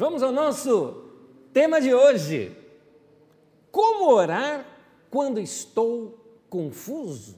[0.00, 1.10] Vamos ao nosso
[1.52, 2.56] tema de hoje.
[3.70, 4.66] Como orar
[5.10, 7.36] quando estou confuso?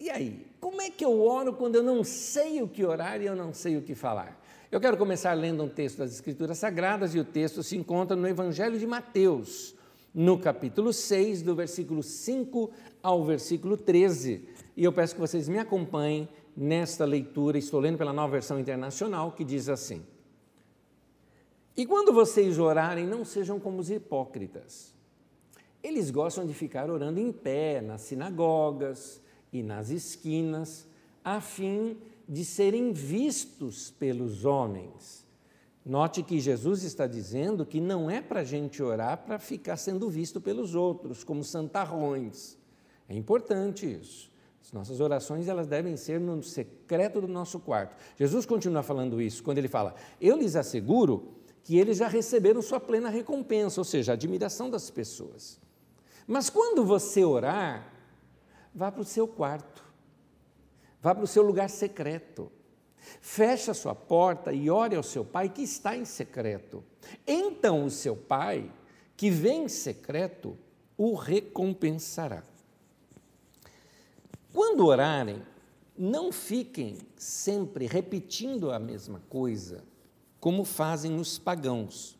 [0.00, 3.26] E aí, como é que eu oro quando eu não sei o que orar e
[3.26, 4.42] eu não sei o que falar?
[4.72, 8.26] Eu quero começar lendo um texto das Escrituras Sagradas e o texto se encontra no
[8.26, 9.74] Evangelho de Mateus,
[10.14, 12.70] no capítulo 6, do versículo 5
[13.02, 14.48] ao versículo 13.
[14.74, 19.32] E eu peço que vocês me acompanhem nesta leitura, estou lendo pela nova versão internacional,
[19.32, 20.02] que diz assim:
[21.76, 24.94] E quando vocês orarem, não sejam como os hipócritas.
[25.82, 29.20] Eles gostam de ficar orando em pé nas sinagogas
[29.52, 30.86] e nas esquinas,
[31.22, 35.26] a fim de serem vistos pelos homens.
[35.84, 40.08] Note que Jesus está dizendo que não é para a gente orar para ficar sendo
[40.10, 42.56] visto pelos outros, como santarrões.
[43.08, 44.28] É importante isso.
[44.60, 47.94] As nossas orações elas devem ser no secreto do nosso quarto.
[48.16, 51.35] Jesus continua falando isso quando ele fala: Eu lhes asseguro
[51.66, 55.60] que eles já receberam sua plena recompensa, ou seja, a admiração das pessoas.
[56.24, 57.92] Mas quando você orar,
[58.72, 59.82] vá para o seu quarto,
[61.02, 62.52] vá para o seu lugar secreto.
[63.20, 66.84] Feche a sua porta e ore ao seu pai que está em secreto.
[67.26, 68.70] Então o seu pai,
[69.16, 70.56] que vem em secreto,
[70.96, 72.44] o recompensará.
[74.52, 75.42] Quando orarem,
[75.98, 79.82] não fiquem sempre repetindo a mesma coisa,
[80.46, 82.16] como fazem os pagãos.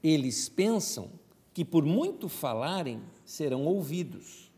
[0.00, 1.10] Eles pensam
[1.52, 4.48] que por muito falarem serão ouvidos.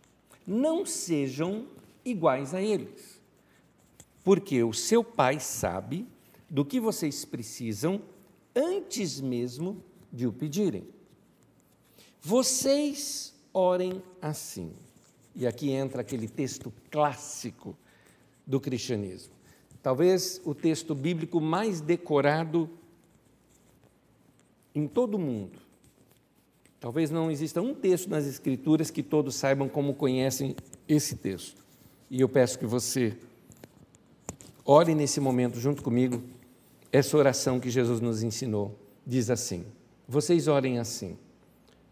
[0.46, 1.66] Não sejam
[2.04, 3.22] iguais a eles,
[4.22, 6.06] porque o seu Pai sabe
[6.50, 8.02] do que vocês precisam
[8.54, 10.86] antes mesmo de o pedirem.
[12.20, 14.74] Vocês orem assim.
[15.34, 17.74] E aqui entra aquele texto clássico
[18.46, 19.35] do cristianismo.
[19.86, 22.68] Talvez o texto bíblico mais decorado
[24.74, 25.60] em todo o mundo.
[26.80, 30.56] Talvez não exista um texto nas Escrituras que todos saibam como conhecem
[30.88, 31.64] esse texto.
[32.10, 33.16] E eu peço que você
[34.64, 36.20] ore nesse momento junto comigo
[36.90, 38.76] essa oração que Jesus nos ensinou.
[39.06, 39.64] Diz assim:
[40.08, 41.16] Vocês orem assim: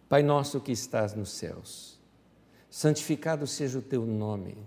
[0.08, 1.96] Pai nosso que estás nos céus
[2.68, 4.58] santificado seja o teu nome,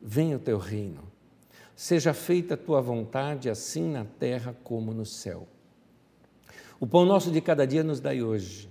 [0.00, 1.02] venha o teu reino,
[1.76, 5.46] seja feita a tua vontade, assim na terra como no céu.
[6.80, 8.68] O pão nosso de cada dia nos dai hoje.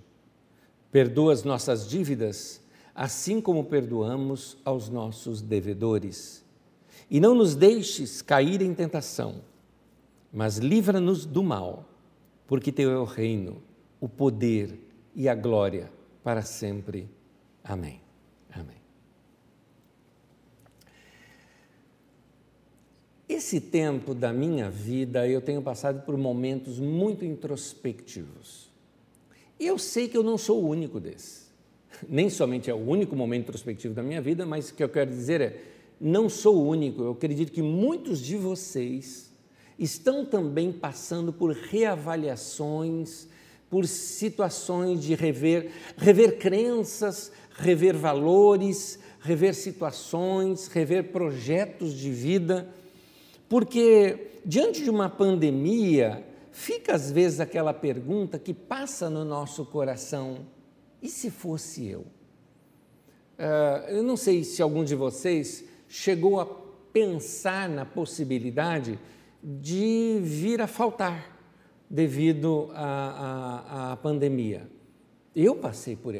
[0.91, 2.61] Perdoa as nossas dívidas,
[2.95, 6.43] assim como perdoamos aos nossos devedores.
[7.09, 9.41] E não nos deixes cair em tentação,
[10.33, 11.85] mas livra-nos do mal,
[12.47, 13.61] porque teu é o reino,
[14.01, 14.79] o poder
[15.13, 15.91] e a glória
[16.23, 17.07] para sempre.
[17.63, 18.01] Amém.
[18.51, 18.85] Amém.
[23.27, 28.69] Esse tempo da minha vida eu tenho passado por momentos muito introspectivos.
[29.59, 31.49] E eu sei que eu não sou o único desses.
[32.07, 35.09] Nem somente é o único momento introspectivo da minha vida, mas o que eu quero
[35.09, 35.61] dizer é:
[35.99, 37.01] não sou o único.
[37.01, 39.31] Eu acredito que muitos de vocês
[39.79, 43.27] estão também passando por reavaliações,
[43.69, 52.69] por situações de rever, rever crenças, rever valores, rever situações, rever projetos de vida,
[53.47, 60.45] porque diante de uma pandemia, fica às vezes aquela pergunta que passa no nosso coração:
[61.01, 62.01] e se fosse eu?
[63.38, 66.45] Uh, eu não sei se algum de vocês chegou a
[66.94, 68.97] pensar na possibilidade
[69.44, 71.38] de vir a faltar
[71.89, 74.67] devido à, pandemia.
[75.35, 76.16] Eu passei por,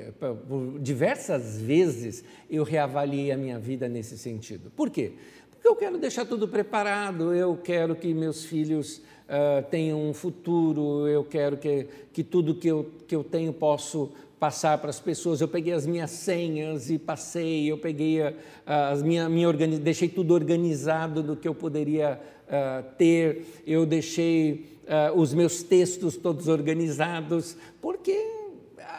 [0.47, 4.69] por, diversas vezes, eu reavaliei a minha vida nesse sentido.
[4.75, 5.14] Por quê?
[5.66, 11.24] Eu quero deixar tudo preparado, eu quero que meus filhos uh, tenham um futuro, eu
[11.24, 15.42] quero que, que tudo que eu, que eu tenho posso passar para as pessoas.
[15.42, 18.20] Eu peguei as minhas senhas e passei, eu peguei
[18.64, 19.79] as minha, minha organiz...
[19.79, 26.16] deixei tudo organizado do que eu poderia uh, ter, eu deixei uh, os meus textos
[26.16, 28.16] todos organizados, porque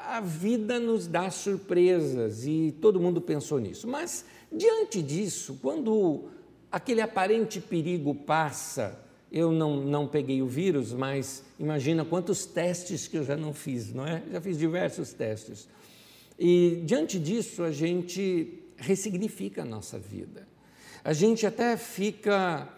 [0.09, 3.87] a vida nos dá surpresas e todo mundo pensou nisso.
[3.87, 6.35] Mas, diante disso, quando
[6.76, 9.00] aquele aparente perigo passa,
[9.32, 13.94] eu não, não peguei o vírus, mas imagina quantos testes que eu já não fiz,
[13.94, 14.23] não é?
[14.31, 15.67] Já fiz diversos testes.
[16.38, 20.46] E, diante disso, a gente ressignifica a nossa vida.
[21.02, 22.69] A gente até fica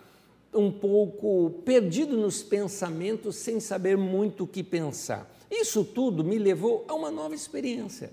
[0.55, 5.29] um pouco perdido nos pensamentos sem saber muito o que pensar.
[5.51, 8.13] Isso tudo me levou a uma nova experiência.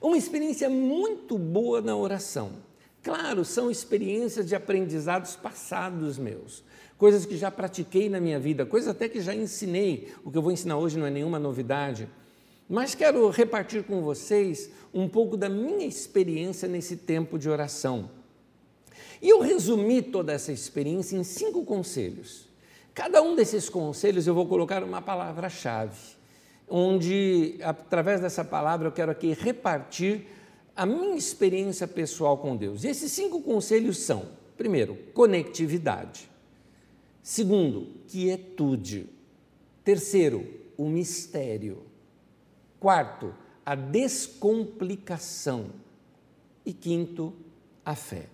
[0.00, 2.52] Uma experiência muito boa na oração.
[3.04, 6.64] Claro, são experiências de aprendizados passados meus,
[6.96, 10.14] coisas que já pratiquei na minha vida, coisas até que já ensinei.
[10.24, 12.08] O que eu vou ensinar hoje não é nenhuma novidade,
[12.66, 18.08] mas quero repartir com vocês um pouco da minha experiência nesse tempo de oração.
[19.20, 22.48] E eu resumi toda essa experiência em cinco conselhos.
[22.94, 25.98] Cada um desses conselhos eu vou colocar uma palavra-chave,
[26.66, 30.26] onde, através dessa palavra, eu quero aqui repartir
[30.76, 32.84] a minha experiência pessoal com Deus.
[32.84, 34.26] E esses cinco conselhos são:
[34.56, 36.28] primeiro, conectividade.
[37.22, 39.08] Segundo, quietude.
[39.82, 41.82] Terceiro, o mistério.
[42.80, 43.34] Quarto,
[43.64, 45.66] a descomplicação.
[46.66, 47.32] E quinto,
[47.84, 48.26] a fé.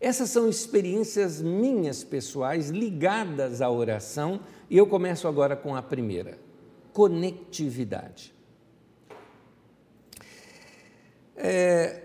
[0.00, 6.38] Essas são experiências minhas pessoais ligadas à oração e eu começo agora com a primeira:
[6.92, 8.34] conectividade.
[11.36, 12.00] É,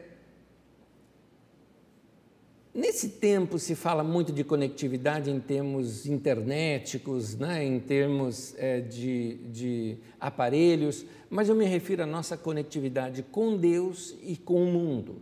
[2.74, 9.36] nesse tempo se fala muito de conectividade em termos internéticos, né, em termos é, de,
[9.52, 15.22] de aparelhos, mas eu me refiro à nossa conectividade com Deus e com o mundo.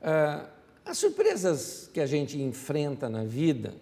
[0.00, 0.48] Ah,
[0.84, 3.74] as surpresas que a gente enfrenta na vida,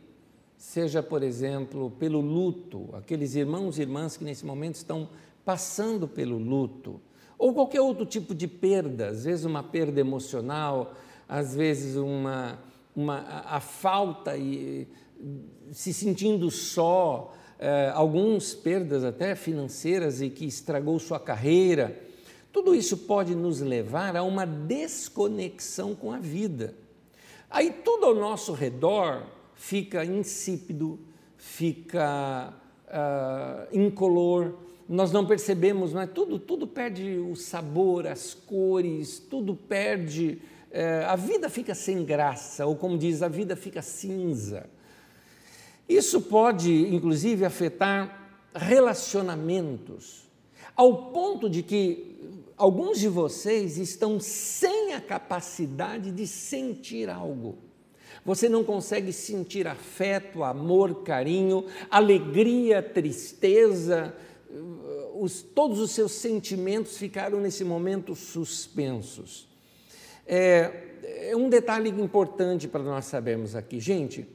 [0.57, 5.09] seja, por exemplo, pelo luto, aqueles irmãos e irmãs que nesse momento estão
[5.45, 7.01] passando pelo luto,
[7.41, 10.93] ou qualquer outro tipo de perda, às vezes uma perda emocional,
[11.27, 12.59] às vezes uma,
[12.95, 14.87] uma a, falta e
[15.73, 21.99] se sentindo só, eh, alguns perdas até financeiras e que estragou sua carreira.
[22.53, 26.75] Tudo isso pode nos levar a uma desconexão com a vida.
[27.49, 29.23] Aí tudo ao nosso redor
[29.55, 30.99] fica insípido,
[31.39, 32.53] fica
[32.87, 34.55] uh, incolor,
[34.93, 41.15] nós não percebemos, mas tudo, tudo perde o sabor, as cores, tudo perde, é, a
[41.15, 44.69] vida fica sem graça, ou como diz, a vida fica cinza.
[45.89, 50.29] Isso pode, inclusive, afetar relacionamentos,
[50.75, 57.59] ao ponto de que alguns de vocês estão sem a capacidade de sentir algo.
[58.25, 64.13] Você não consegue sentir afeto, amor, carinho, alegria, tristeza,
[65.21, 69.47] os, todos os seus sentimentos ficaram nesse momento suspensos.
[70.27, 73.79] É, é um detalhe importante para nós sabermos aqui.
[73.79, 74.27] Gente,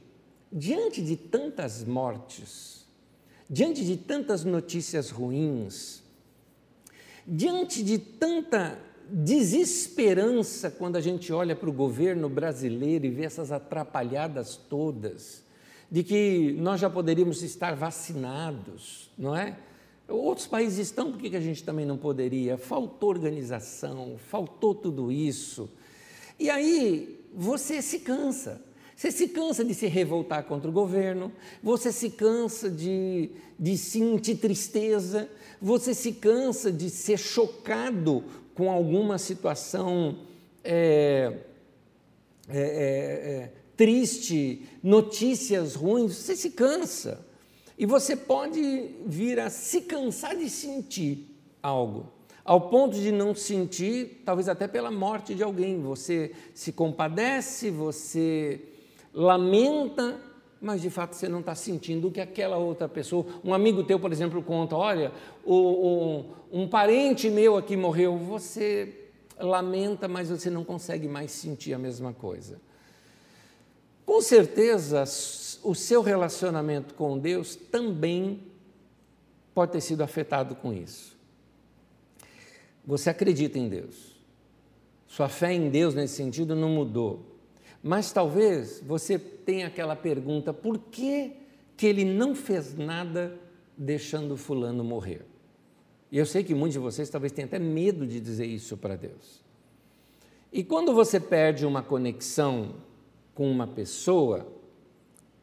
[0.52, 2.86] diante de tantas mortes,
[3.50, 6.02] diante de tantas notícias ruins,
[7.26, 8.78] diante de tanta
[9.08, 15.42] desesperança quando a gente olha para o governo brasileiro e vê essas atrapalhadas todas,
[15.90, 19.56] de que nós já poderíamos estar vacinados, não é?
[20.08, 22.56] Outros países estão, por que a gente também não poderia?
[22.56, 25.68] Faltou organização, faltou tudo isso.
[26.38, 28.62] E aí você se cansa.
[28.96, 31.30] Você se cansa de se revoltar contra o governo,
[31.62, 35.28] você se cansa de, de sentir tristeza,
[35.60, 38.24] você se cansa de ser chocado
[38.54, 40.20] com alguma situação
[40.64, 41.30] é,
[42.48, 47.25] é, é, é triste, notícias ruins, você se cansa.
[47.78, 51.28] E você pode vir a se cansar de sentir
[51.62, 52.06] algo,
[52.44, 55.80] ao ponto de não sentir, talvez até pela morte de alguém.
[55.82, 58.60] Você se compadece, você
[59.12, 60.18] lamenta,
[60.60, 63.26] mas de fato você não está sentindo o que aquela outra pessoa.
[63.44, 65.12] Um amigo teu, por exemplo, conta: olha,
[65.44, 68.16] o, o, um parente meu aqui morreu.
[68.16, 72.58] Você lamenta, mas você não consegue mais sentir a mesma coisa.
[74.06, 75.04] Com certeza,
[75.66, 78.40] o seu relacionamento com Deus também
[79.52, 81.16] pode ter sido afetado com isso.
[82.86, 84.14] Você acredita em Deus.
[85.08, 87.20] Sua fé em Deus nesse sentido não mudou.
[87.82, 91.32] Mas talvez você tenha aquela pergunta: por que,
[91.76, 93.36] que ele não fez nada
[93.76, 95.26] deixando Fulano morrer?
[96.12, 98.94] E eu sei que muitos de vocês talvez tenham até medo de dizer isso para
[98.94, 99.42] Deus.
[100.52, 102.76] E quando você perde uma conexão
[103.34, 104.55] com uma pessoa,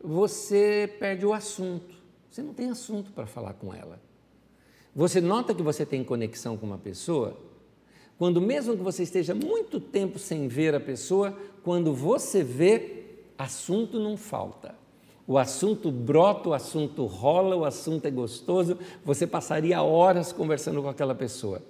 [0.03, 1.95] você perde o assunto.
[2.29, 4.01] Você não tem assunto para falar com ela.
[4.95, 7.37] Você nota que você tem conexão com uma pessoa
[8.17, 13.05] quando, mesmo que você esteja muito tempo sem ver a pessoa, quando você vê,
[13.37, 14.75] assunto não falta.
[15.25, 20.89] O assunto brota, o assunto rola, o assunto é gostoso, você passaria horas conversando com
[20.89, 21.61] aquela pessoa.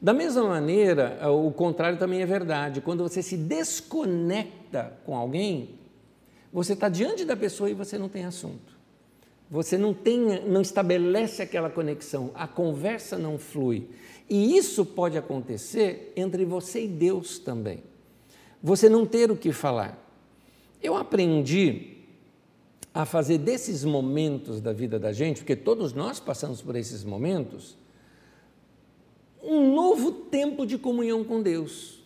[0.00, 2.80] Da mesma maneira, o contrário também é verdade.
[2.80, 5.70] Quando você se desconecta com alguém,
[6.52, 8.76] você está diante da pessoa e você não tem assunto.
[9.50, 13.88] Você não tem, não estabelece aquela conexão, a conversa não flui.
[14.28, 17.82] E isso pode acontecer entre você e Deus também.
[18.62, 19.98] Você não ter o que falar.
[20.82, 21.98] Eu aprendi
[22.94, 27.76] a fazer desses momentos da vida da gente, porque todos nós passamos por esses momentos,
[29.42, 32.01] um novo tempo de comunhão com Deus.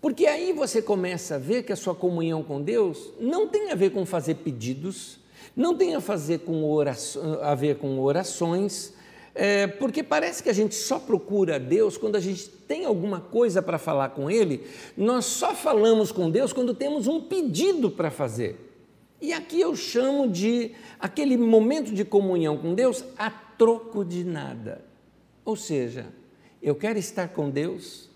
[0.00, 3.74] Porque aí você começa a ver que a sua comunhão com Deus não tem a
[3.74, 5.18] ver com fazer pedidos,
[5.54, 8.94] não tem a, fazer com oração, a ver com orações,
[9.34, 13.62] é, porque parece que a gente só procura Deus quando a gente tem alguma coisa
[13.62, 14.66] para falar com Ele,
[14.96, 18.68] nós só falamos com Deus quando temos um pedido para fazer.
[19.20, 24.82] E aqui eu chamo de aquele momento de comunhão com Deus a troco de nada.
[25.44, 26.06] Ou seja,
[26.62, 28.09] eu quero estar com Deus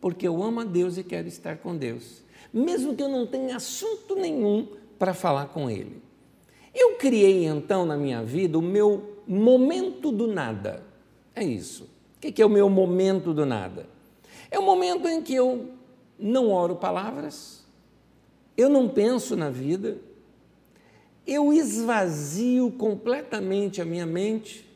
[0.00, 3.56] porque eu amo a Deus e quero estar com Deus, mesmo que eu não tenha
[3.56, 4.66] assunto nenhum
[4.98, 6.02] para falar com Ele.
[6.74, 10.82] Eu criei então na minha vida o meu momento do nada.
[11.34, 11.84] É isso.
[12.16, 13.86] O que é o meu momento do nada?
[14.50, 15.70] É o momento em que eu
[16.18, 17.64] não oro palavras,
[18.56, 19.98] eu não penso na vida,
[21.26, 24.68] eu esvazio completamente a minha mente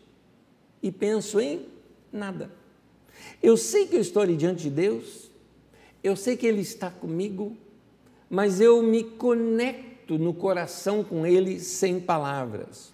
[0.83, 1.67] e penso em
[2.13, 2.51] nada.
[3.45, 5.31] Eu sei que eu estou ali diante de Deus,
[6.03, 7.55] eu sei que Ele está comigo,
[8.31, 12.91] mas eu me conecto no coração com Ele sem palavras.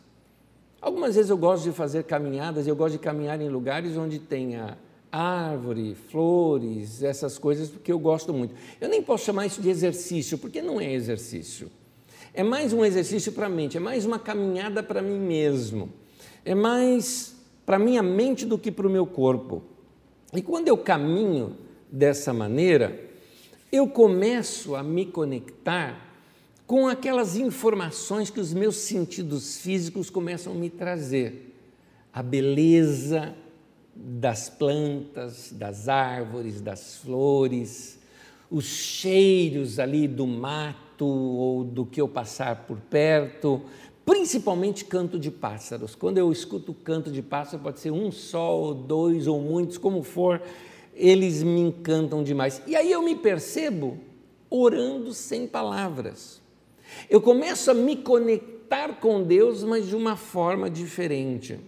[0.83, 4.77] Algumas vezes eu gosto de fazer caminhadas, eu gosto de caminhar em lugares onde tenha
[5.13, 8.53] árvore, flores, essas coisas, porque eu gosto muito.
[8.81, 11.71] Eu nem posso chamar isso de exercício, porque não é exercício.
[12.35, 15.93] É mais um exercício para a mente, é mais uma caminhada para mim mesmo,
[16.45, 19.70] é mais para minha mente do que para o meu corpo.
[20.33, 21.57] E quando eu caminho
[21.91, 23.09] dessa maneira,
[23.73, 26.09] eu começo a me conectar
[26.67, 31.57] com aquelas informações que os meus sentidos físicos começam a me trazer.
[32.13, 33.35] A beleza
[33.95, 37.99] das plantas, das árvores, das flores,
[38.51, 43.63] os cheiros ali do mato ou do que eu passar por perto,
[44.05, 45.95] principalmente canto de pássaros.
[45.95, 50.03] Quando eu escuto canto de pássaro, pode ser um só, ou dois, ou muitos, como
[50.03, 50.43] for,
[50.95, 52.63] eles me encantam demais.
[52.67, 53.99] E aí eu me percebo
[54.49, 56.41] orando sem palavras.
[57.09, 61.59] Eu começo a me conectar com Deus, mas de uma forma diferente.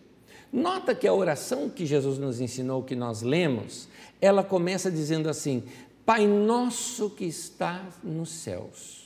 [0.53, 3.89] Nota que a oração que Jesus nos ensinou, que nós lemos,
[4.21, 5.63] ela começa dizendo assim:
[6.05, 9.03] Pai nosso que está nos céus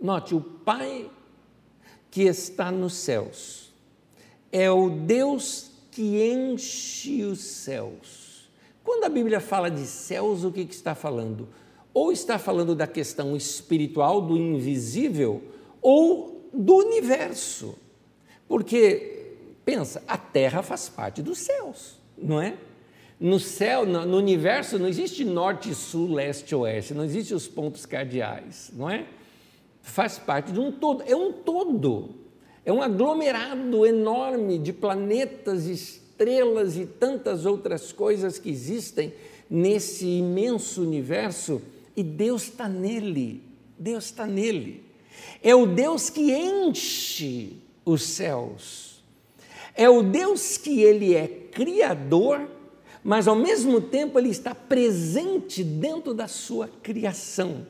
[0.00, 1.10] Note, o Pai
[2.18, 3.70] que está nos céus
[4.50, 8.50] é o Deus que enche os céus.
[8.82, 11.48] Quando a Bíblia fala de céus, o que, que está falando?
[11.94, 15.44] Ou está falando da questão espiritual, do invisível,
[15.80, 17.78] ou do universo.
[18.48, 22.56] Porque, pensa, a terra faz parte dos céus, não é?
[23.20, 28.72] No céu, no, universo, não existe norte, sul, leste, oeste, não existem os pontos cardeais,
[28.74, 29.06] não é?
[29.88, 32.10] Faz parte de um todo, é um todo,
[32.64, 39.12] é um aglomerado enorme de planetas, estrelas e tantas outras coisas que existem
[39.48, 41.62] nesse imenso universo
[41.96, 43.42] e Deus está nele,
[43.78, 44.84] Deus está nele.
[45.42, 49.02] É o Deus que enche os céus,
[49.74, 52.48] é o Deus que ele é criador,
[53.02, 57.66] mas ao mesmo tempo ele está presente dentro da sua criação.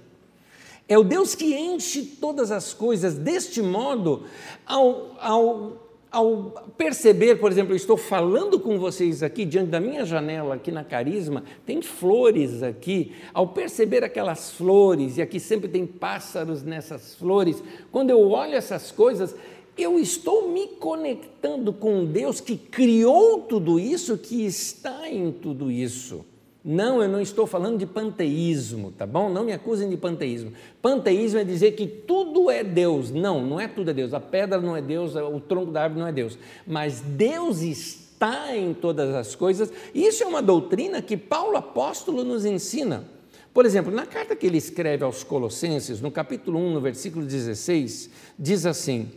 [0.88, 3.14] É o Deus que enche todas as coisas.
[3.14, 4.25] Deste modo,
[4.64, 5.73] ao, ao,
[6.11, 6.45] ao
[6.78, 10.83] perceber, por exemplo, eu estou falando com vocês aqui, diante da minha janela, aqui na
[10.83, 13.12] Carisma, tem flores aqui.
[13.35, 18.90] Ao perceber aquelas flores, e aqui sempre tem pássaros nessas flores, quando eu olho essas
[18.90, 19.35] coisas,
[19.76, 26.25] eu estou me conectando com Deus que criou tudo isso, que está em tudo isso.
[26.71, 29.31] Não, eu não estou falando de panteísmo, tá bom?
[29.31, 30.53] Não me acusem de panteísmo.
[30.83, 33.11] Panteísmo é dizer que tudo é Deus.
[33.11, 34.13] Não, não é tudo é Deus.
[34.13, 36.39] A pedra não é Deus, o tronco da árvore não é Deus.
[36.67, 39.73] Mas Deus está em todas as coisas.
[39.95, 43.09] Isso é uma doutrina que Paulo apóstolo nos ensina.
[43.55, 48.11] Por exemplo, na carta que ele escreve aos Colossenses, no capítulo 1, no versículo 16,
[48.39, 49.11] diz assim: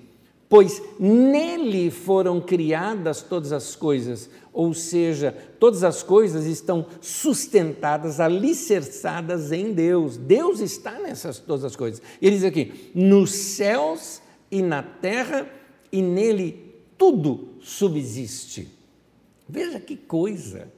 [0.48, 9.52] Pois nele foram criadas todas as coisas ou seja, todas as coisas estão sustentadas, alicerçadas
[9.52, 10.18] em Deus.
[10.18, 12.02] Deus está nessas todas as coisas.
[12.22, 15.48] Ele diz aqui: nos céus e na terra,
[15.92, 18.68] e nele tudo subsiste.
[19.48, 20.72] Veja que coisa!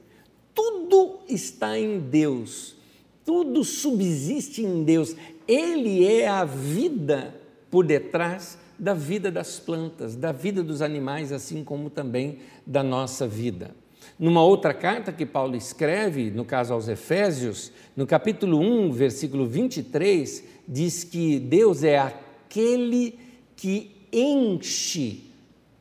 [0.54, 2.76] Tudo está em Deus,
[3.24, 5.16] tudo subsiste em Deus.
[5.48, 7.34] Ele é a vida
[7.70, 13.26] por detrás da vida das plantas, da vida dos animais, assim como também da nossa
[13.26, 13.74] vida.
[14.18, 20.44] Numa outra carta que Paulo escreve, no caso aos Efésios, no capítulo 1, versículo 23,
[20.68, 23.18] diz que Deus é aquele
[23.56, 25.24] que enche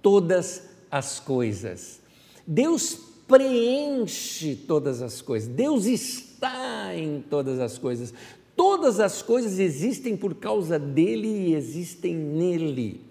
[0.01, 2.01] todas as coisas.
[2.45, 2.97] Deus
[3.27, 5.47] preenche todas as coisas.
[5.47, 8.13] Deus está em todas as coisas.
[8.55, 13.01] Todas as coisas existem por causa dele e existem nele.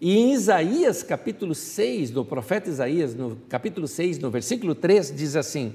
[0.00, 5.36] E em Isaías, capítulo 6, do profeta Isaías, no capítulo 6, no versículo 3, diz
[5.36, 5.74] assim: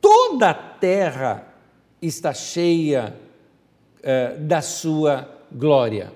[0.00, 1.54] Toda a terra
[2.00, 3.14] está cheia
[4.02, 6.12] eh, da sua glória.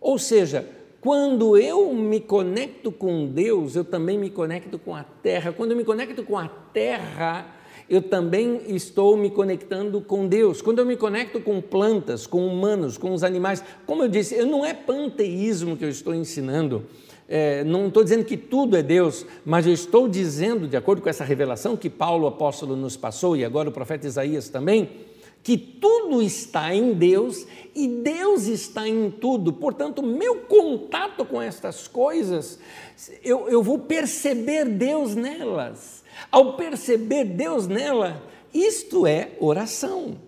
[0.00, 0.66] Ou seja,
[1.00, 5.52] quando eu me conecto com Deus, eu também me conecto com a terra.
[5.52, 7.55] Quando eu me conecto com a terra,
[7.88, 10.60] eu também estou me conectando com Deus.
[10.60, 14.64] Quando eu me conecto com plantas, com humanos, com os animais, como eu disse, não
[14.64, 16.84] é panteísmo que eu estou ensinando.
[17.28, 21.08] É, não estou dizendo que tudo é Deus, mas eu estou dizendo, de acordo com
[21.08, 24.90] essa revelação que Paulo, apóstolo, nos passou, e agora o profeta Isaías também,
[25.42, 29.52] que tudo está em Deus e Deus está em tudo.
[29.52, 32.58] Portanto, meu contato com estas coisas,
[33.22, 35.95] eu, eu vou perceber Deus nelas.
[36.30, 40.18] Ao perceber Deus nela, isto é oração.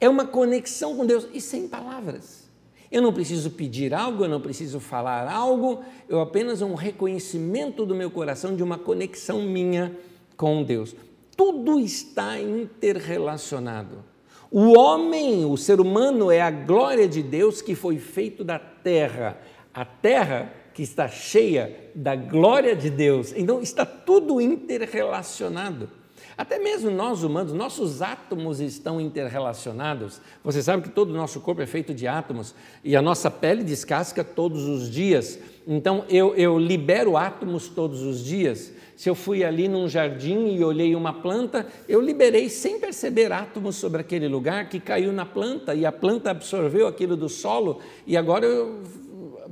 [0.00, 2.48] É uma conexão com Deus e sem palavras.
[2.90, 7.94] Eu não preciso pedir algo, eu não preciso falar algo, eu apenas um reconhecimento do
[7.94, 9.94] meu coração de uma conexão minha
[10.36, 10.96] com Deus.
[11.36, 14.04] Tudo está interrelacionado.
[14.50, 19.38] O homem, o ser humano, é a glória de Deus que foi feito da terra.
[19.74, 23.34] A terra que está cheia da glória de Deus.
[23.36, 25.90] Então está tudo interrelacionado.
[26.36, 30.20] Até mesmo nós humanos, nossos átomos estão interrelacionados.
[30.44, 32.54] Você sabe que todo o nosso corpo é feito de átomos
[32.84, 35.40] e a nossa pele descasca todos os dias.
[35.66, 38.72] Então eu, eu libero átomos todos os dias.
[38.94, 43.74] Se eu fui ali num jardim e olhei uma planta, eu liberei sem perceber átomos
[43.74, 48.16] sobre aquele lugar que caiu na planta e a planta absorveu aquilo do solo e
[48.16, 48.80] agora eu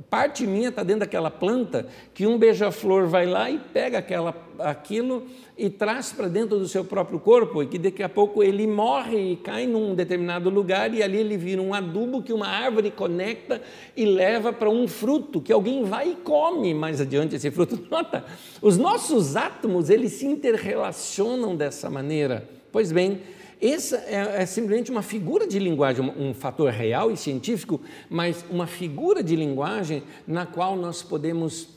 [0.09, 5.25] parte minha está dentro daquela planta que um beija-flor vai lá e pega aquela, aquilo
[5.57, 9.33] e traz para dentro do seu próprio corpo e que daqui a pouco ele morre
[9.33, 13.61] e cai num determinado lugar e ali ele vira um adubo que uma árvore conecta
[13.95, 17.77] e leva para um fruto que alguém vai e come mais adiante esse fruto.
[17.91, 18.23] Nota,
[18.61, 22.47] os nossos átomos eles se interrelacionam dessa maneira.
[22.71, 23.21] Pois bem,
[23.61, 28.67] essa é, é, simplesmente uma figura de linguagem, um, fator real e científico, mas uma
[28.67, 31.69] figura de linguagem na qual nós podemos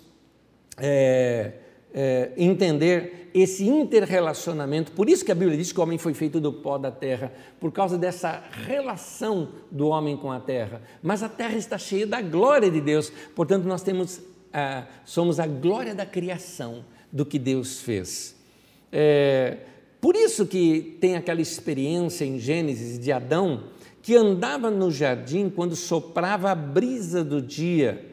[0.77, 1.53] é,
[1.95, 4.93] é, entender esse interrelacionamento.
[4.93, 7.33] Por isso que a Bíblia diz que o homem foi feito do pó da terra,
[7.59, 10.83] por causa dessa relação do homem com a terra.
[11.03, 14.21] Mas a terra está cheia da glória de Deus, portanto, nós temos,
[14.53, 18.37] ah, somos a glória da criação do que Deus fez.
[18.93, 19.59] É,
[20.01, 23.65] por isso que tem aquela experiência em Gênesis de Adão
[24.03, 28.07] que andava no jardim quando soprava a brisa do dia.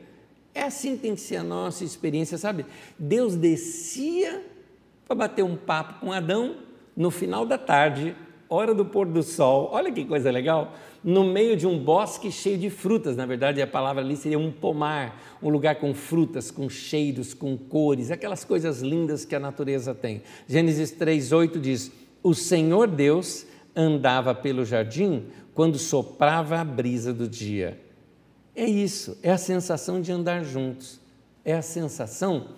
[0.53, 2.65] É assim que tem que ser a nossa experiência, sabe?
[2.99, 4.43] Deus descia
[5.07, 6.57] para bater um papo com Adão
[6.95, 8.15] no final da tarde,
[8.49, 9.69] hora do pôr do sol.
[9.71, 10.73] Olha que coisa legal!
[11.07, 13.15] No meio de um bosque cheio de frutas.
[13.15, 17.57] Na verdade, a palavra ali seria um pomar, um lugar com frutas, com cheiros, com
[17.57, 20.21] cores, aquelas coisas lindas que a natureza tem.
[20.49, 21.89] Gênesis 3:8 diz:
[22.21, 27.79] "O Senhor Deus andava pelo jardim quando soprava a brisa do dia".
[28.53, 30.99] É isso, é a sensação de andar juntos.
[31.45, 32.49] É a sensação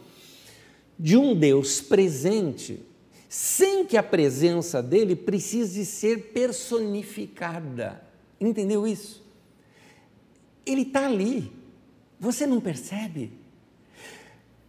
[0.97, 2.83] de um Deus presente,
[3.29, 8.08] sem que a presença dele precise ser personificada.
[8.39, 9.23] Entendeu isso?
[10.65, 11.51] Ele está ali,
[12.19, 13.33] você não percebe.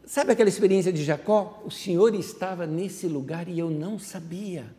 [0.04, 1.62] Sabe aquela experiência de Jacó?
[1.64, 4.74] O Senhor estava nesse lugar e eu não sabia.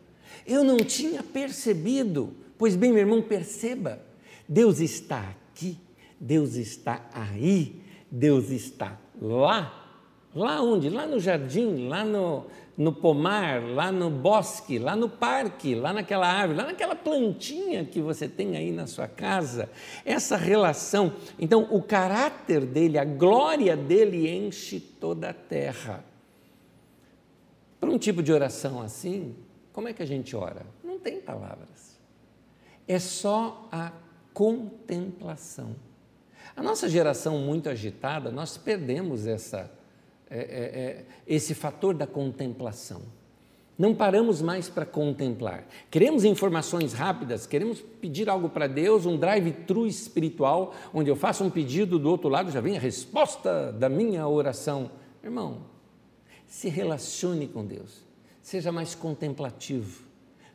[0.46, 2.34] Eu não tinha percebido.
[2.58, 3.98] Pois bem, meu irmão, perceba:
[4.46, 5.78] Deus está aqui,
[6.20, 9.78] Deus está aí, Deus está lá.
[10.34, 10.88] Lá onde?
[10.88, 16.26] Lá no jardim, lá no, no pomar, lá no bosque, lá no parque, lá naquela
[16.26, 19.70] árvore, lá naquela plantinha que você tem aí na sua casa.
[20.04, 21.12] Essa relação.
[21.38, 26.04] Então, o caráter dele, a glória dele enche toda a terra.
[27.78, 29.36] Para um tipo de oração assim,
[29.72, 30.64] como é que a gente ora?
[30.82, 31.98] Não tem palavras.
[32.88, 33.92] É só a
[34.32, 35.76] contemplação.
[36.54, 39.70] A nossa geração muito agitada, nós perdemos essa
[40.34, 43.02] é, é, é, esse fator da contemplação.
[43.78, 45.66] Não paramos mais para contemplar.
[45.90, 51.50] Queremos informações rápidas, queremos pedir algo para Deus, um drive-thru espiritual, onde eu faço um
[51.50, 54.90] pedido, do outro lado já vem a resposta da minha oração.
[55.22, 55.66] Irmão,
[56.46, 58.02] se relacione com Deus,
[58.40, 60.02] seja mais contemplativo.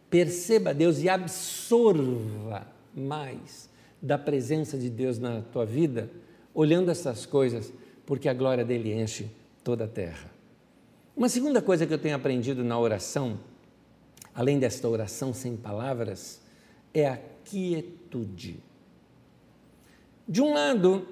[0.09, 3.69] Perceba Deus e absorva mais
[4.01, 6.09] da presença de Deus na tua vida,
[6.51, 7.71] olhando essas coisas,
[8.07, 9.29] porque a glória dele enche
[9.67, 10.31] toda a terra.
[11.13, 13.37] Uma segunda coisa que eu tenho aprendido na oração,
[14.33, 16.39] além desta oração sem palavras,
[16.93, 18.63] é a quietude.
[20.25, 21.05] De um lado,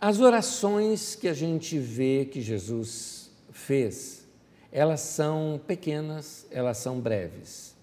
[0.00, 4.26] as orações que a gente vê que Jesus fez,
[4.72, 7.76] elas são pequenas, elas são breves.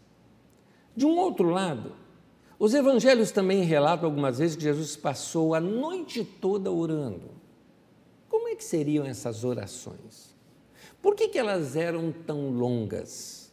[0.94, 1.94] De um outro lado,
[2.60, 7.35] os evangelhos também relatam algumas vezes que Jesus passou a noite toda orando.
[8.56, 10.34] É que seriam essas orações?
[11.02, 13.52] Por que, que elas eram tão longas?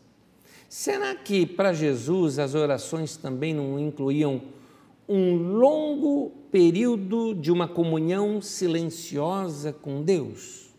[0.69, 4.41] Será que para Jesus as orações também não incluíam
[5.09, 10.71] um longo período de uma comunhão silenciosa com Deus?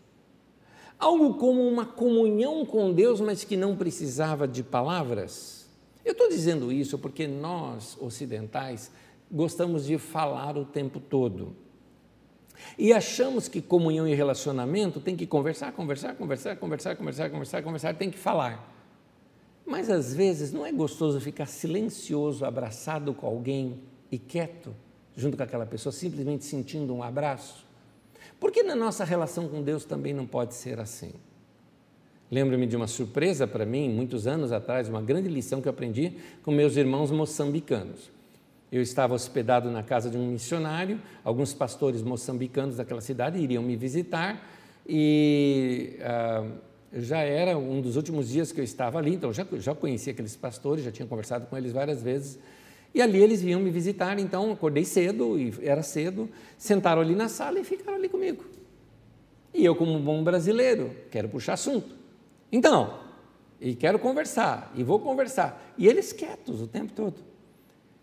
[0.98, 5.68] Algo como uma comunhão com Deus, mas que não precisava de palavras?
[6.02, 8.90] Eu estou dizendo isso porque nós, ocidentais,
[9.30, 11.63] gostamos de falar o tempo todo.
[12.78, 17.94] E achamos que comunhão e relacionamento tem que conversar, conversar, conversar, conversar, conversar, conversar, conversar,
[17.94, 18.72] tem que falar.
[19.66, 24.74] Mas às vezes não é gostoso ficar silencioso, abraçado com alguém e quieto,
[25.16, 27.64] junto com aquela pessoa, simplesmente sentindo um abraço?
[28.38, 31.12] Porque na nossa relação com Deus também não pode ser assim.
[32.30, 36.14] Lembro-me de uma surpresa para mim, muitos anos atrás, uma grande lição que eu aprendi
[36.42, 38.13] com meus irmãos moçambicanos.
[38.74, 43.76] Eu estava hospedado na casa de um missionário, alguns pastores moçambicanos daquela cidade iriam me
[43.76, 44.44] visitar
[44.84, 46.44] e ah,
[46.92, 50.34] já era um dos últimos dias que eu estava ali, então já, já conhecia aqueles
[50.34, 52.36] pastores, já tinha conversado com eles várias vezes.
[52.92, 57.28] E ali eles vinham me visitar, então acordei cedo, e era cedo, sentaram ali na
[57.28, 58.44] sala e ficaram ali comigo.
[59.54, 61.94] E eu, como bom brasileiro, quero puxar assunto.
[62.50, 62.98] Então,
[63.60, 65.74] e quero conversar, e vou conversar.
[65.78, 67.33] E eles quietos o tempo todo.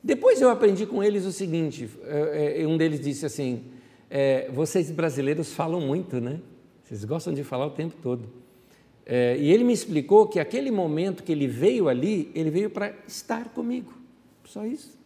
[0.03, 3.63] Depois eu aprendi com eles o seguinte: é, é, um deles disse assim,
[4.09, 6.39] é, vocês brasileiros falam muito, né?
[6.83, 8.27] Vocês gostam de falar o tempo todo.
[9.05, 12.93] É, e ele me explicou que aquele momento que ele veio ali, ele veio para
[13.07, 13.93] estar comigo.
[14.45, 14.99] Só isso.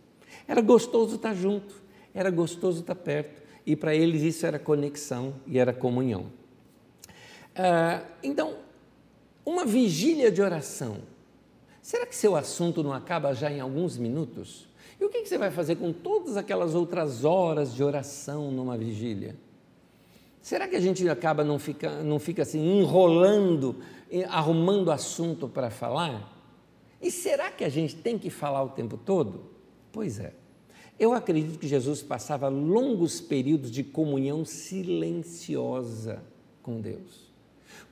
[0.47, 1.75] Era gostoso estar junto,
[2.13, 3.43] era gostoso estar perto.
[3.65, 6.27] E para eles isso era conexão e era comunhão.
[7.55, 8.57] Ah, então,
[9.45, 10.97] uma vigília de oração.
[11.81, 14.67] Será que seu assunto não acaba já em alguns minutos?
[15.05, 19.35] E o que você vai fazer com todas aquelas outras horas de oração numa vigília?
[20.41, 23.75] Será que a gente acaba não fica, não fica assim enrolando,
[24.29, 26.33] arrumando assunto para falar?
[26.99, 29.45] E será que a gente tem que falar o tempo todo?
[29.91, 30.33] Pois é.
[30.97, 36.23] Eu acredito que Jesus passava longos períodos de comunhão silenciosa
[36.63, 37.24] com Deus.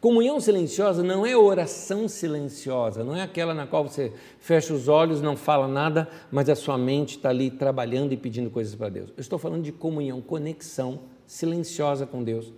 [0.04, 5.22] Comunhão silenciosa não é oração silenciosa, não é aquela na qual você fecha os olhos,
[5.22, 9.12] não fala nada, mas a sua mente está ali trabalhando e pedindo coisas para Deus.
[9.16, 12.52] Eu estou falando de comunhão, conexão silenciosa com Deus.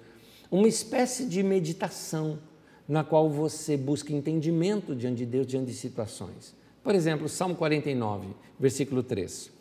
[0.50, 2.40] Uma espécie de meditação
[2.88, 6.56] na qual você busca entendimento diante de Deus, diante de situações.
[6.84, 8.30] Por exemplo, Salmo 49,
[8.60, 9.52] versículo 3.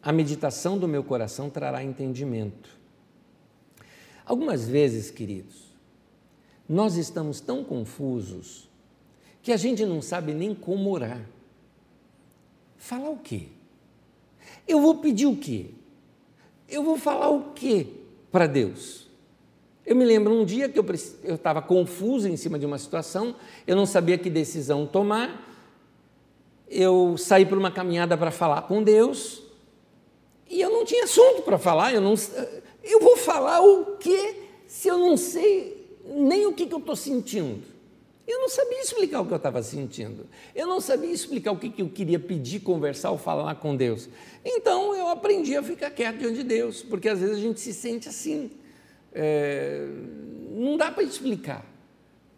[0.00, 2.70] A meditação do meu coração trará entendimento.
[4.24, 5.71] Algumas vezes, queridos,
[6.68, 8.68] nós estamos tão confusos
[9.42, 11.20] que a gente não sabe nem como orar.
[12.76, 13.46] Falar o quê?
[14.66, 15.66] Eu vou pedir o quê?
[16.68, 17.86] Eu vou falar o quê
[18.30, 19.08] para Deus?
[19.84, 23.34] Eu me lembro um dia que eu estava confuso em cima de uma situação,
[23.66, 25.52] eu não sabia que decisão tomar,
[26.68, 29.42] eu saí por uma caminhada para falar com Deus
[30.48, 32.14] e eu não tinha assunto para falar, eu, não,
[32.84, 36.96] eu vou falar o quê se eu não sei nem o que, que eu estou
[36.96, 37.62] sentindo.
[38.26, 40.26] Eu não sabia explicar o que eu estava sentindo.
[40.54, 44.08] Eu não sabia explicar o que, que eu queria pedir, conversar ou falar com Deus.
[44.44, 47.72] Então eu aprendi a ficar quieto diante de Deus, porque às vezes a gente se
[47.72, 48.50] sente assim.
[49.12, 49.86] É,
[50.50, 51.66] não dá para explicar.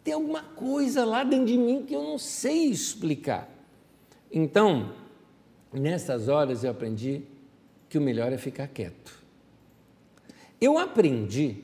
[0.03, 3.49] Tem alguma coisa lá dentro de mim que eu não sei explicar.
[4.31, 4.93] Então,
[5.71, 7.21] nessas horas eu aprendi
[7.87, 9.23] que o melhor é ficar quieto.
[10.59, 11.63] Eu aprendi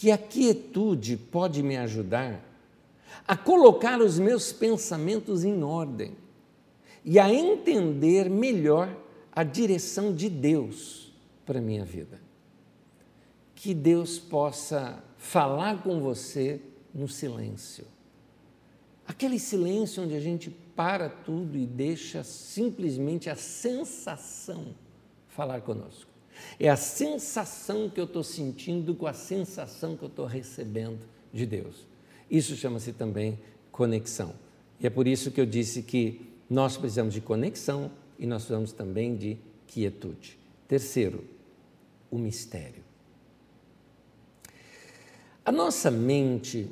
[0.00, 2.42] que a quietude pode me ajudar
[3.28, 6.16] a colocar os meus pensamentos em ordem
[7.04, 8.96] e a entender melhor
[9.30, 11.12] a direção de Deus
[11.44, 12.18] para a minha vida.
[13.54, 16.62] Que Deus possa falar com você
[16.94, 17.84] no silêncio.
[19.06, 24.74] Aquele silêncio onde a gente para tudo e deixa simplesmente a sensação
[25.28, 26.09] falar conosco.
[26.58, 31.00] É a sensação que eu estou sentindo com a sensação que eu estou recebendo
[31.32, 31.86] de Deus.
[32.30, 33.38] Isso chama-se também
[33.72, 34.34] conexão.
[34.80, 38.72] E é por isso que eu disse que nós precisamos de conexão e nós precisamos
[38.72, 40.38] também de quietude.
[40.66, 41.24] Terceiro,
[42.10, 42.82] o mistério.
[45.44, 46.70] A nossa mente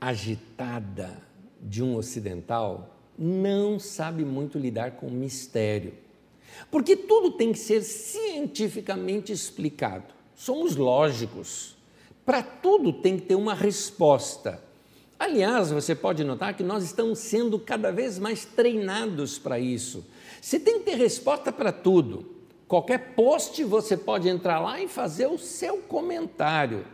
[0.00, 1.22] agitada
[1.60, 5.94] de um ocidental não sabe muito lidar com o mistério.
[6.70, 10.12] Porque tudo tem que ser cientificamente explicado.
[10.34, 11.76] Somos lógicos.
[12.24, 14.62] Para tudo tem que ter uma resposta.
[15.18, 20.04] Aliás, você pode notar que nós estamos sendo cada vez mais treinados para isso.
[20.40, 22.34] Você tem que ter resposta para tudo.
[22.66, 26.84] Qualquer post você pode entrar lá e fazer o seu comentário.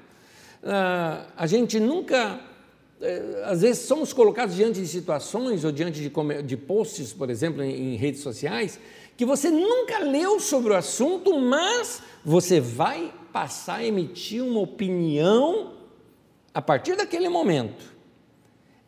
[0.63, 2.41] Ah, a gente nunca
[3.01, 7.63] eh, às vezes somos colocados diante de situações ou diante de, de posts, por exemplo,
[7.63, 8.79] em, em, redes sociais,
[9.21, 15.75] que você nunca leu sobre o assunto, mas você vai passar a emitir uma opinião
[16.55, 17.85] a partir daquele momento.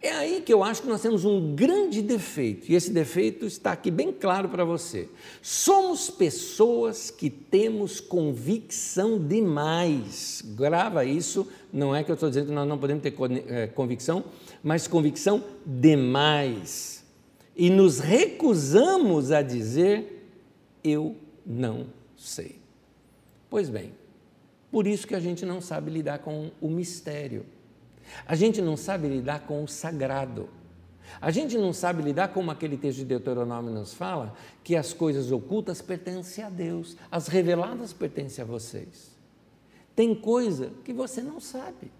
[0.00, 3.72] É aí que eu acho que nós temos um grande defeito, e esse defeito está
[3.72, 5.06] aqui bem claro para você.
[5.42, 10.42] Somos pessoas que temos convicção demais.
[10.56, 13.14] Grava isso, não é que eu estou dizendo que nós não podemos ter
[13.48, 14.24] eh, convicção,
[14.62, 17.04] mas convicção demais.
[17.54, 20.11] E nos recusamos a dizer,
[20.82, 22.60] eu não sei.
[23.48, 23.92] Pois bem,
[24.70, 27.44] por isso que a gente não sabe lidar com o mistério.
[28.26, 30.48] A gente não sabe lidar com o sagrado.
[31.20, 35.30] A gente não sabe lidar como aquele texto de Deuteronômio nos fala, que as coisas
[35.30, 39.12] ocultas pertencem a Deus, as reveladas pertencem a vocês.
[39.94, 41.92] Tem coisa que você não sabe,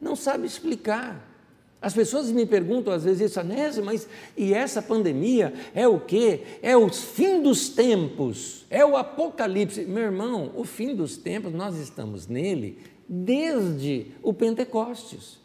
[0.00, 1.36] não sabe explicar.
[1.80, 6.40] As pessoas me perguntam às vezes isso, Anésio, mas e essa pandemia é o quê?
[6.60, 9.84] É o fim dos tempos, é o apocalipse.
[9.84, 15.38] Meu irmão, o fim dos tempos, nós estamos nele desde o Pentecostes.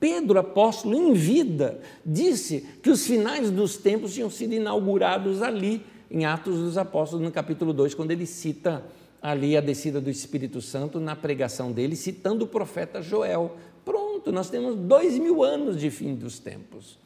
[0.00, 6.24] Pedro, apóstolo em vida, disse que os finais dos tempos tinham sido inaugurados ali, em
[6.24, 8.82] Atos dos Apóstolos, no capítulo 2, quando ele cita
[9.20, 13.56] ali a descida do Espírito Santo na pregação dele, citando o profeta Joel.
[13.88, 16.98] Pronto, nós temos dois mil anos de fim dos tempos.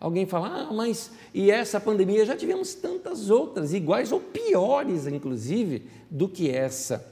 [0.00, 2.24] Alguém fala, ah, mas e essa pandemia?
[2.24, 7.06] Já tivemos tantas outras, iguais ou piores, inclusive, do que essa.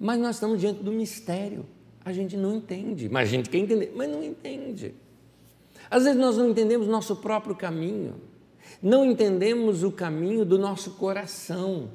[0.00, 1.66] Mas nós estamos diante do mistério.
[2.02, 3.06] A gente não entende.
[3.10, 4.94] Mas a gente quer entender, mas não entende.
[5.90, 8.14] Às vezes nós não entendemos nosso próprio caminho.
[8.82, 11.90] Não entendemos o caminho do nosso coração.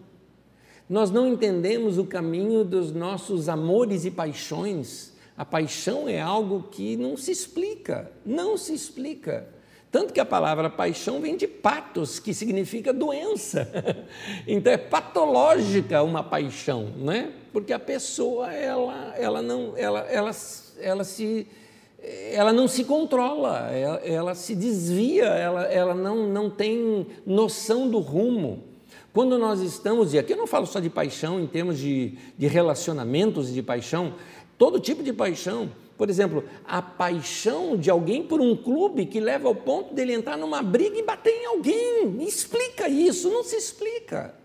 [0.88, 5.09] Nós não entendemos o caminho dos nossos amores e paixões.
[5.40, 9.48] A paixão é algo que não se explica, não se explica.
[9.90, 13.66] Tanto que a palavra paixão vem de patos, que significa doença.
[14.46, 17.32] Então é patológica uma paixão, né?
[17.54, 20.32] Porque a pessoa ela, ela não ela, ela,
[20.78, 21.48] ela se
[22.34, 28.00] ela não se controla, ela, ela se desvia, ela, ela não, não tem noção do
[28.00, 28.68] rumo.
[29.12, 32.48] Quando nós estamos, e aqui eu não falo só de paixão em termos de, de
[32.48, 34.14] relacionamentos e de paixão,
[34.60, 39.48] todo tipo de paixão, por exemplo, a paixão de alguém por um clube que leva
[39.48, 42.22] ao ponto dele entrar numa briga e bater em alguém.
[42.22, 44.36] Explica isso, não se explica.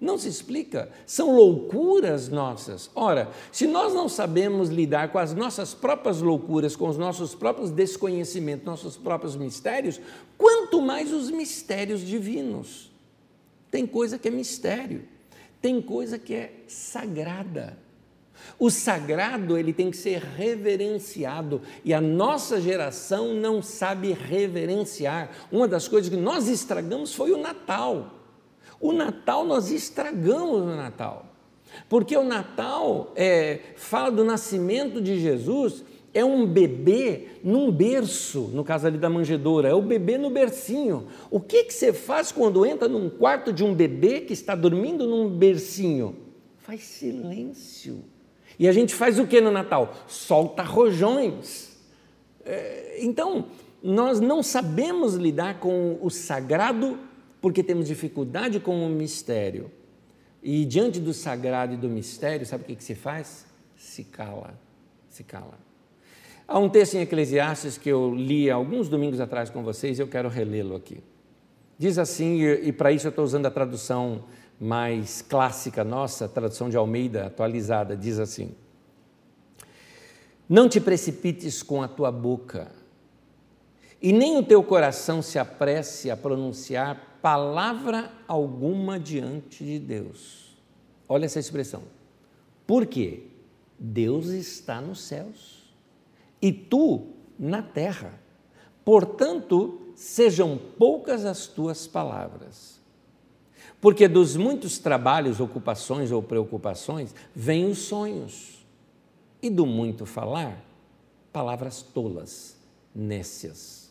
[0.00, 0.90] Não se explica.
[1.06, 2.90] São loucuras nossas.
[2.94, 7.70] Ora, se nós não sabemos lidar com as nossas próprias loucuras, com os nossos próprios
[7.70, 10.00] desconhecimentos, nossos próprios mistérios,
[10.36, 12.90] quanto mais os mistérios divinos.
[13.70, 15.04] Tem coisa que é mistério,
[15.60, 17.87] tem coisa que é sagrada.
[18.58, 25.30] O sagrado ele tem que ser reverenciado e a nossa geração não sabe reverenciar.
[25.52, 28.14] Uma das coisas que nós estragamos foi o Natal.
[28.80, 31.26] O Natal nós estragamos o Natal,
[31.88, 35.84] porque o Natal é, fala do nascimento de Jesus.
[36.14, 41.06] É um bebê num berço, no caso ali da manjedoura, é o bebê no bercinho.
[41.30, 45.06] O que, que você faz quando entra num quarto de um bebê que está dormindo
[45.06, 46.16] num bercinho?
[46.56, 48.02] Faz silêncio
[48.58, 49.94] e a gente faz o que no Natal?
[50.06, 51.76] Solta rojões.
[52.44, 53.46] É, então,
[53.82, 56.98] nós não sabemos lidar com o sagrado
[57.40, 59.70] porque temos dificuldade com o mistério.
[60.42, 63.46] E diante do sagrado e do mistério, sabe o que, que se faz?
[63.76, 64.58] Se cala,
[65.08, 65.58] se cala.
[66.46, 70.08] Há um texto em Eclesiastes que eu li alguns domingos atrás com vocês e eu
[70.08, 71.02] quero relê-lo aqui.
[71.78, 74.24] Diz assim, e, e para isso eu estou usando a tradução
[74.60, 78.54] mais clássica nossa, tradução de Almeida atualizada, diz assim:
[80.48, 82.70] Não te precipites com a tua boca,
[84.00, 90.56] e nem o teu coração se apresse a pronunciar palavra alguma diante de Deus.
[91.08, 91.82] Olha essa expressão.
[92.66, 93.24] Por quê?
[93.78, 95.72] Deus está nos céus
[96.42, 98.20] e tu na terra.
[98.84, 102.77] Portanto, sejam poucas as tuas palavras.
[103.80, 108.66] Porque dos muitos trabalhos, ocupações ou preocupações, vêm os sonhos.
[109.40, 110.64] E do muito falar,
[111.32, 112.56] palavras tolas,
[112.92, 113.88] nécias.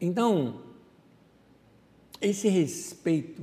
[0.00, 0.60] Então,
[2.20, 3.42] esse respeito,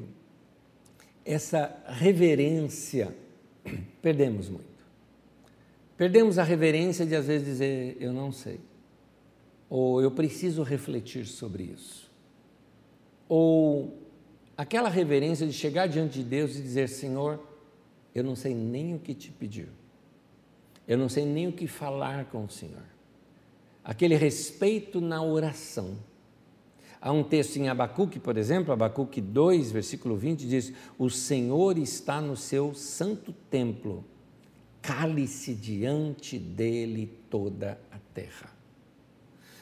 [1.26, 3.16] essa reverência,
[4.02, 4.71] perdemos muito.
[6.02, 8.60] Perdemos a reverência de às vezes dizer eu não sei,
[9.70, 12.10] ou eu preciso refletir sobre isso,
[13.30, 14.00] ou
[14.58, 17.40] aquela reverência de chegar diante de Deus e dizer: Senhor,
[18.16, 19.70] eu não sei nem o que te pedir,
[20.88, 22.82] eu não sei nem o que falar com o Senhor.
[23.84, 26.00] Aquele respeito na oração.
[27.00, 32.20] Há um texto em Abacuque, por exemplo, Abacuque 2, versículo 20, diz: O Senhor está
[32.20, 34.04] no seu santo templo,
[34.82, 38.52] cale-se diante dele toda a terra.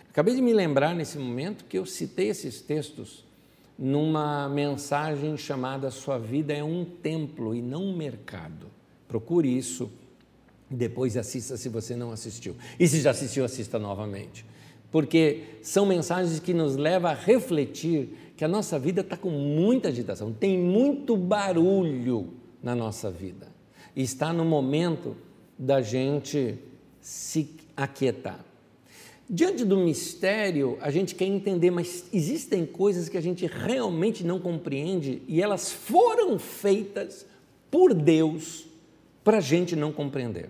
[0.10, 3.26] Acabei de me lembrar nesse momento que eu citei esses textos
[3.78, 8.68] numa mensagem chamada Sua Vida é um Templo e não um Mercado.
[9.08, 9.90] Procure isso,
[10.70, 12.56] depois assista se você não assistiu.
[12.80, 14.46] E se já assistiu, assista novamente
[14.92, 19.90] porque são mensagens que nos levam a refletir que a nossa vida está com muita
[19.90, 23.48] agitação, tem muito barulho na nossa vida.
[24.02, 25.14] Está no momento
[25.58, 26.58] da gente
[27.02, 28.40] se aquietar.
[29.30, 34.40] Diante do mistério, a gente quer entender, mas existem coisas que a gente realmente não
[34.40, 37.26] compreende e elas foram feitas
[37.70, 38.66] por Deus
[39.22, 40.50] para a gente não compreender.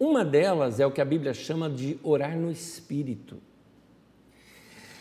[0.00, 3.36] Uma delas é o que a Bíblia chama de orar no Espírito.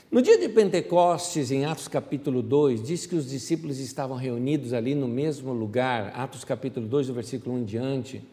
[0.10, 4.96] No dia de Pentecostes, em Atos capítulo 2, diz que os discípulos estavam reunidos ali
[4.96, 8.24] no mesmo lugar, Atos capítulo 2, do versículo 1 em diante,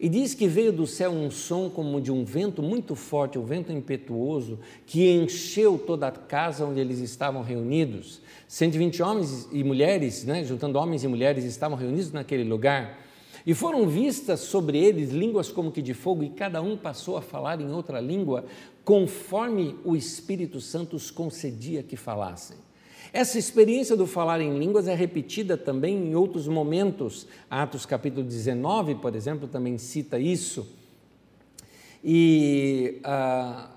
[0.00, 3.44] e diz que veio do céu um som como de um vento muito forte, um
[3.44, 8.22] vento impetuoso, que encheu toda a casa onde eles estavam reunidos.
[8.46, 13.04] 120 homens e mulheres, né, juntando homens e mulheres, estavam reunidos naquele lugar.
[13.46, 17.22] E foram vistas sobre eles línguas como que de fogo, e cada um passou a
[17.22, 18.44] falar em outra língua,
[18.88, 22.56] conforme o Espírito Santo os concedia que falassem.
[23.12, 27.26] Essa experiência do falar em línguas é repetida também em outros momentos.
[27.50, 30.66] Atos capítulo 19, por exemplo, também cita isso.
[32.02, 33.68] E ah,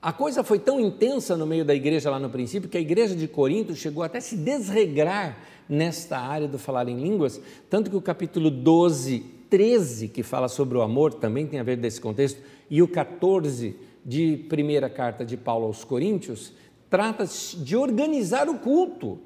[0.00, 3.16] a coisa foi tão intensa no meio da igreja lá no princípio que a igreja
[3.16, 8.00] de Corinto chegou até se desregrar nesta área do falar em línguas, tanto que o
[8.00, 12.80] capítulo 12, 13, que fala sobre o amor, também tem a ver desse contexto, e
[12.80, 16.52] o 14 de primeira carta de Paulo aos Coríntios,
[16.90, 19.18] trata de organizar o culto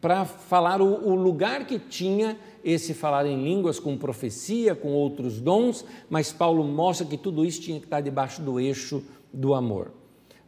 [0.00, 5.40] para falar o, o lugar que tinha esse falar em línguas com profecia, com outros
[5.40, 9.92] dons, mas Paulo mostra que tudo isso tinha que estar debaixo do eixo do amor.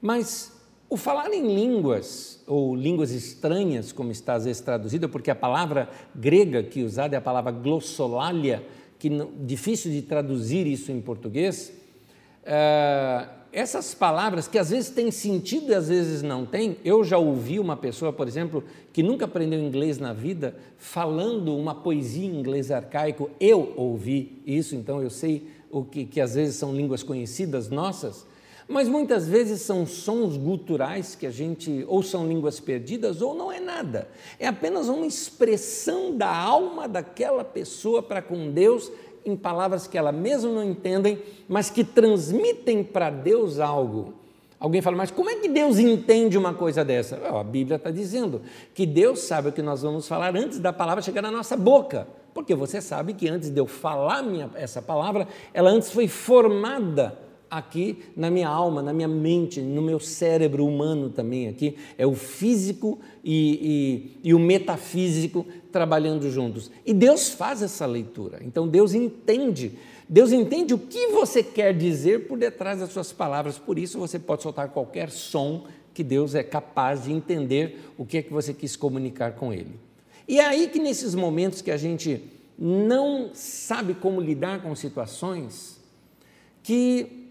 [0.00, 0.52] Mas
[0.88, 5.88] o falar em línguas, ou línguas estranhas, como está às vezes traduzida, porque a palavra
[6.14, 8.64] grega que é usada é a palavra glossolalia,
[8.98, 11.72] que difícil de traduzir isso em português.
[12.42, 16.76] Uh, essas palavras que às vezes têm sentido e às vezes não têm.
[16.84, 21.74] Eu já ouvi uma pessoa, por exemplo, que nunca aprendeu inglês na vida, falando uma
[21.74, 23.30] poesia em inglês arcaico.
[23.38, 28.26] Eu ouvi isso, então eu sei o que, que às vezes são línguas conhecidas nossas.
[28.66, 33.52] Mas muitas vezes são sons guturais que a gente, ou são línguas perdidas, ou não
[33.52, 34.08] é nada.
[34.38, 38.90] É apenas uma expressão da alma daquela pessoa para com Deus
[39.24, 44.14] em palavras que ela mesma não entendem, mas que transmitem para Deus algo.
[44.58, 47.16] Alguém fala, mas como é que Deus entende uma coisa dessa?
[47.28, 48.40] a Bíblia está dizendo
[48.72, 52.06] que Deus sabe o que nós vamos falar antes da palavra chegar na nossa boca.
[52.32, 57.16] Porque você sabe que antes de eu falar minha, essa palavra, ela antes foi formada
[57.48, 61.76] aqui na minha alma, na minha mente, no meu cérebro humano também aqui.
[61.96, 66.70] É o físico e, e, e, o metafísico trabalhando juntos.
[66.86, 68.38] E Deus faz essa leitura.
[68.44, 69.76] Então Deus entende.
[70.08, 73.58] Deus entende o que você quer dizer por detrás das suas palavras.
[73.58, 78.18] Por isso você pode soltar qualquer som que Deus é capaz de entender o que
[78.18, 79.74] é que você quis comunicar com Ele.
[80.28, 82.22] E é aí que nesses momentos que a gente
[82.56, 85.80] não sabe como lidar com situações,
[86.62, 87.30] que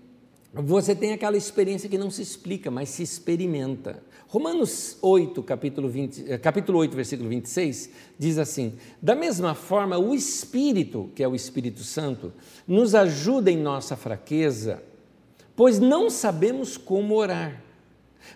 [0.54, 4.04] você tem aquela experiência que não se explica, mas se experimenta.
[4.34, 10.16] Romanos 8, capítulo, 20, eh, capítulo 8, versículo 26, diz assim: Da mesma forma, o
[10.16, 12.34] Espírito, que é o Espírito Santo,
[12.68, 14.82] nos ajuda em nossa fraqueza,
[15.56, 17.62] pois não sabemos como orar.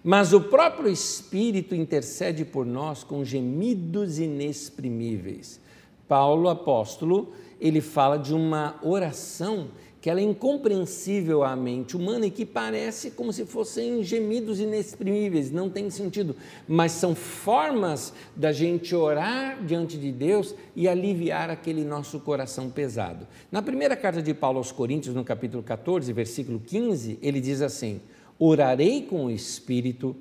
[0.03, 5.59] Mas o próprio Espírito intercede por nós com gemidos inexprimíveis.
[6.07, 9.69] Paulo, apóstolo, ele fala de uma oração
[10.07, 15.51] que ela é incompreensível à mente humana e que parece como se fossem gemidos inexprimíveis,
[15.51, 16.33] não tem sentido,
[16.65, 23.27] mas são formas da gente orar diante de Deus e aliviar aquele nosso coração pesado.
[23.51, 27.99] Na primeira carta de Paulo aos Coríntios, no capítulo 14, versículo 15, ele diz assim:
[28.39, 30.15] Orarei com o espírito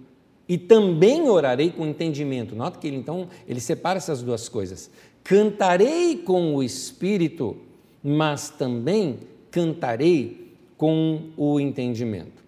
[0.48, 2.56] e também orarei com entendimento.
[2.56, 4.90] Nota que ele então ele separa essas duas coisas.
[5.22, 7.56] Cantarei com o espírito,
[8.02, 9.20] mas também
[9.50, 12.44] cantarei com o entendimento.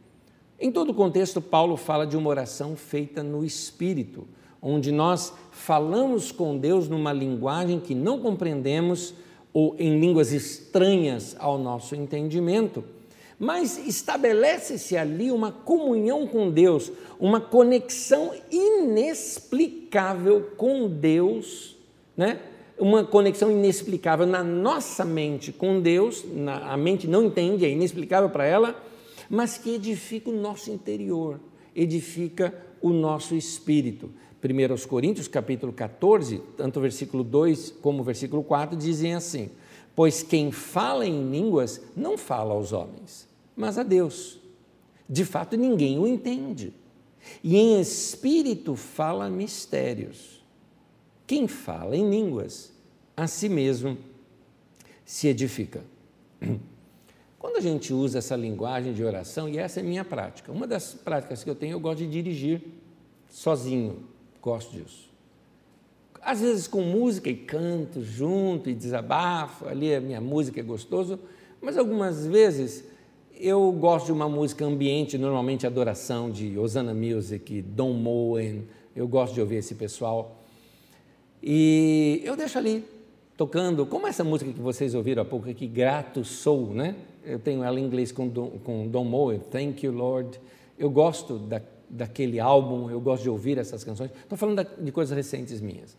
[0.60, 4.26] Em todo contexto, Paulo fala de uma oração feita no Espírito,
[4.60, 9.14] onde nós falamos com Deus numa linguagem que não compreendemos
[9.52, 12.82] ou em línguas estranhas ao nosso entendimento,
[13.38, 16.90] mas estabelece-se ali uma comunhão com Deus,
[17.20, 21.76] uma conexão inexplicável com Deus,
[22.16, 22.40] né?
[22.78, 28.30] Uma conexão inexplicável na nossa mente com Deus, na, a mente não entende, é inexplicável
[28.30, 28.80] para ela,
[29.28, 31.40] mas que edifica o nosso interior,
[31.74, 34.10] edifica o nosso espírito.
[34.42, 39.50] 1 Coríntios, capítulo 14, tanto o versículo 2 como o versículo 4 dizem assim:
[39.96, 44.38] Pois quem fala em línguas não fala aos homens, mas a Deus.
[45.08, 46.72] De fato, ninguém o entende.
[47.42, 50.37] E em espírito fala mistérios.
[51.28, 52.72] Quem fala em línguas,
[53.14, 53.98] a si mesmo
[55.04, 55.82] se edifica.
[57.38, 60.94] Quando a gente usa essa linguagem de oração, e essa é minha prática, uma das
[60.94, 62.62] práticas que eu tenho, eu gosto de dirigir
[63.28, 64.04] sozinho,
[64.40, 65.10] gosto disso.
[66.22, 71.20] Às vezes com música e canto junto e desabafo, ali a minha música é gostoso,
[71.60, 72.84] mas algumas vezes
[73.38, 78.66] eu gosto de uma música ambiente, normalmente adoração de Osana Music, Don Moen,
[78.96, 80.38] eu gosto de ouvir esse pessoal.
[81.42, 82.84] E eu deixo ali
[83.36, 86.96] tocando, como essa música que vocês ouviram há pouco aqui, Grato Sou, né?
[87.24, 90.40] Eu tenho ela em inglês com Don, com Don Moe, Thank You Lord.
[90.76, 94.10] Eu gosto da, daquele álbum, eu gosto de ouvir essas canções.
[94.22, 95.96] Estou falando da, de coisas recentes minhas.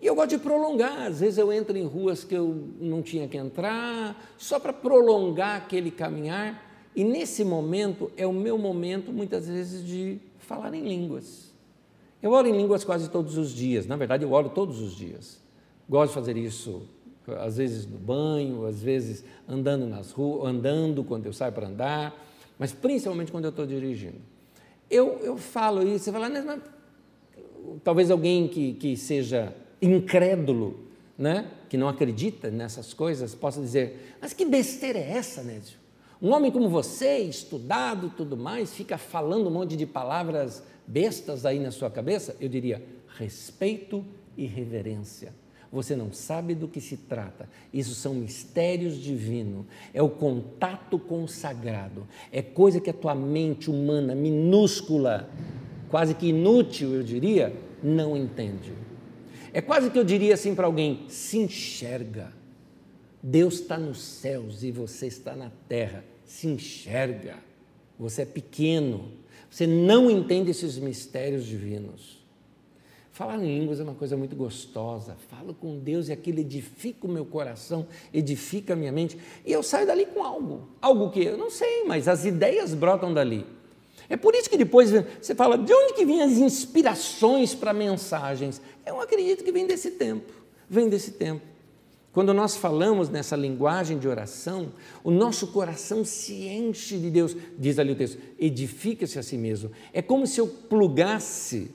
[0.00, 3.28] E eu gosto de prolongar, às vezes eu entro em ruas que eu não tinha
[3.28, 6.88] que entrar, só para prolongar aquele caminhar.
[6.96, 11.49] E nesse momento é o meu momento, muitas vezes, de falar em línguas.
[12.22, 15.40] Eu oro em línguas quase todos os dias, na verdade, eu oro todos os dias.
[15.88, 16.82] Gosto de fazer isso,
[17.38, 22.14] às vezes no banho, às vezes andando nas ruas, andando quando eu saio para andar,
[22.58, 24.20] mas principalmente quando eu estou dirigindo.
[24.90, 26.60] Eu, eu falo isso, você fala, mas,
[27.82, 30.78] talvez alguém que, que seja incrédulo,
[31.16, 35.78] né, que não acredita nessas coisas, possa dizer: Mas que besteira é essa, Nézio?
[36.20, 41.58] Um homem como você, estudado tudo mais, fica falando um monte de palavras bestas aí
[41.58, 42.82] na sua cabeça, eu diria
[43.16, 44.04] respeito
[44.36, 45.32] e reverência.
[45.72, 47.48] Você não sabe do que se trata.
[47.72, 49.66] Isso são mistérios divinos.
[49.94, 52.08] É o contato com o sagrado.
[52.32, 55.30] É coisa que a tua mente humana, minúscula,
[55.88, 58.72] quase que inútil, eu diria, não entende.
[59.52, 62.32] É quase que eu diria assim para alguém: se enxerga.
[63.22, 66.04] Deus está nos céus e você está na terra.
[66.24, 67.36] Se enxerga.
[67.98, 69.12] Você é pequeno,
[69.50, 72.20] você não entende esses mistérios divinos.
[73.10, 75.16] Falar em línguas é uma coisa muito gostosa.
[75.28, 79.18] Falo com Deus e aquilo edifica o meu coração, edifica a minha mente.
[79.44, 80.68] E eu saio dali com algo.
[80.80, 83.44] Algo que eu não sei, mas as ideias brotam dali.
[84.08, 84.90] É por isso que depois
[85.20, 88.60] você fala, de onde que vêm as inspirações para mensagens?
[88.86, 90.32] Eu acredito que vem desse tempo.
[90.68, 91.49] Vem desse tempo.
[92.12, 94.72] Quando nós falamos nessa linguagem de oração,
[95.04, 99.70] o nosso coração se enche de Deus, diz ali o texto, edifica-se a si mesmo.
[99.92, 101.70] É como se eu plugasse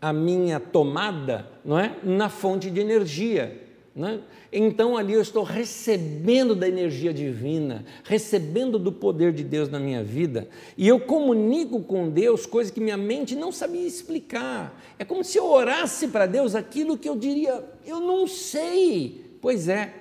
[0.00, 3.64] a minha tomada não é, na fonte de energia.
[4.00, 4.20] É?
[4.52, 10.04] Então ali eu estou recebendo da energia divina, recebendo do poder de Deus na minha
[10.04, 14.80] vida, e eu comunico com Deus coisas que minha mente não sabia explicar.
[15.00, 19.68] É como se eu orasse para Deus aquilo que eu diria, eu não sei Pois
[19.68, 19.94] é,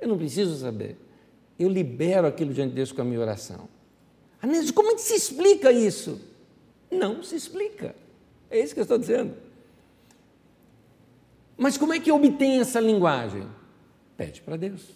[0.00, 0.96] eu não preciso saber.
[1.58, 3.68] Eu libero aquilo diante de Deus com a minha oração.
[4.42, 6.20] Anísio, como é que se explica isso?
[6.90, 7.94] Não se explica.
[8.50, 9.34] É isso que eu estou dizendo.
[11.56, 13.46] Mas como é que obtém essa linguagem?
[14.16, 14.90] Pede para Deus.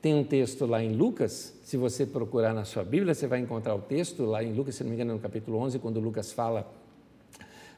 [0.00, 3.74] Tem um texto lá em Lucas, se você procurar na sua Bíblia, você vai encontrar
[3.74, 6.72] o texto lá em Lucas, se não me engano, no capítulo 11, quando Lucas fala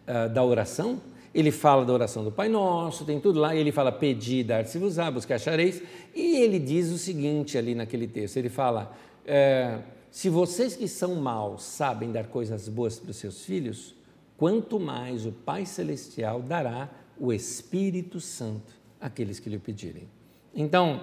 [0.07, 1.01] uh, da oração.
[1.35, 5.35] Ele fala da oração do Pai Nosso, tem tudo lá, ele fala pedir, dar-se-vos-á, buscar
[5.35, 5.83] achareis,
[6.15, 9.81] e ele diz o seguinte ali naquele texto, ele fala, é,
[10.11, 13.97] se vocês que são maus sabem dar coisas boas para os seus filhos,
[14.37, 20.09] quanto mais o Pai Celestial dará o Espírito Santo àqueles que lhe pedirem.
[20.55, 21.03] Então,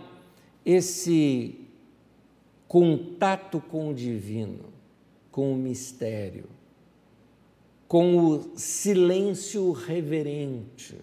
[0.66, 1.60] esse
[2.68, 4.66] contato com o divino,
[5.30, 6.46] com o mistério,
[7.92, 10.96] com o silêncio reverente,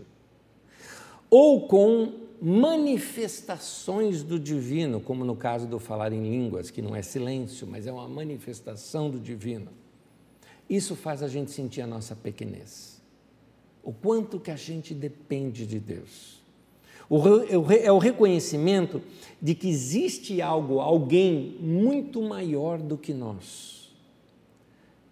[1.29, 7.03] ou com manifestações do divino, como no caso do falar em línguas, que não é
[7.03, 9.69] silêncio, mas é uma manifestação do divino.
[10.67, 13.03] Isso faz a gente sentir a nossa pequenez.
[13.83, 16.41] O quanto que a gente depende de Deus.
[17.83, 19.03] É o reconhecimento
[19.43, 23.78] de que existe algo, alguém muito maior do que nós.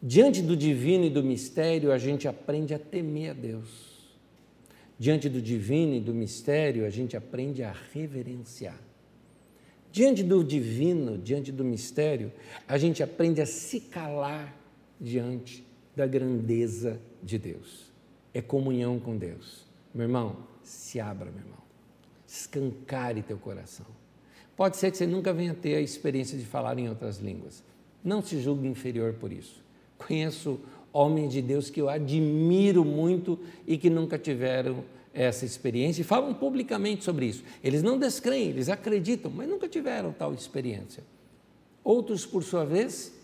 [0.03, 3.97] Diante do divino e do mistério, a gente aprende a temer a Deus.
[4.99, 8.79] Diante do divino e do mistério, a gente aprende a reverenciar.
[9.91, 12.33] Diante do divino, diante do mistério,
[12.69, 14.55] a gente aprende a se calar
[15.01, 17.91] diante da grandeza de Deus.
[18.35, 19.65] É comunhão com Deus.
[19.95, 21.59] Meu irmão, se abra, meu irmão.
[22.27, 23.87] Escancare teu coração.
[24.55, 27.63] Pode ser que você nunca venha ter a experiência de falar em outras línguas.
[28.05, 29.66] Não se julgue inferior por isso.
[29.99, 30.61] Conheço
[30.93, 34.83] homens de Deus que eu admiro muito e que nunca tiveram
[35.13, 37.43] essa experiência e falam publicamente sobre isso.
[37.63, 41.03] Eles não descreem, eles acreditam, mas nunca tiveram tal experiência.
[41.83, 43.15] Outros, por sua vez,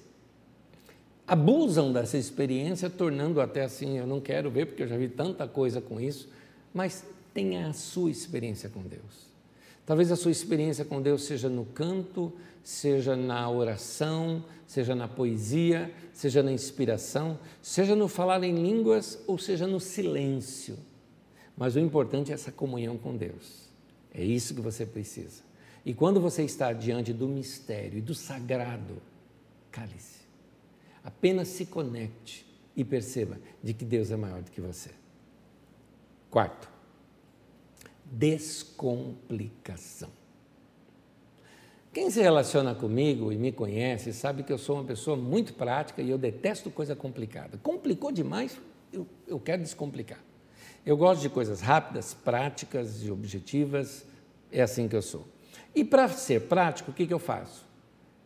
[1.27, 5.49] abusam dessa experiência, tornando até assim, eu não quero ver porque eu já vi tanta
[5.49, 6.29] coisa com isso,
[6.73, 7.05] mas
[7.35, 9.32] tenha a sua experiência com Deus.
[9.85, 15.93] Talvez a sua experiência com Deus seja no canto, seja na oração, seja na poesia,
[16.13, 20.79] seja na inspiração, seja no falar em línguas ou seja no silêncio.
[21.57, 23.69] Mas o importante é essa comunhão com Deus.
[24.15, 25.43] É isso que você precisa.
[25.85, 29.03] E quando você está diante do mistério e do sagrado,
[29.71, 30.23] cale-se.
[31.03, 34.91] Apenas se conecte e perceba de que Deus é maior do que você.
[36.31, 36.72] Quarto,
[38.13, 40.11] descomplicação.
[41.93, 46.03] Quem se relaciona comigo e me conhece sabe que eu sou uma pessoa muito prática
[46.03, 47.59] e eu detesto coisa complicada.
[47.63, 48.59] Complicou demais,
[48.93, 50.21] eu, eu quero descomplicar.
[50.85, 54.05] Eu gosto de coisas rápidas, práticas e objetivas,
[54.51, 55.27] é assim que eu sou.
[55.75, 57.65] E para ser prático, o que, que eu faço?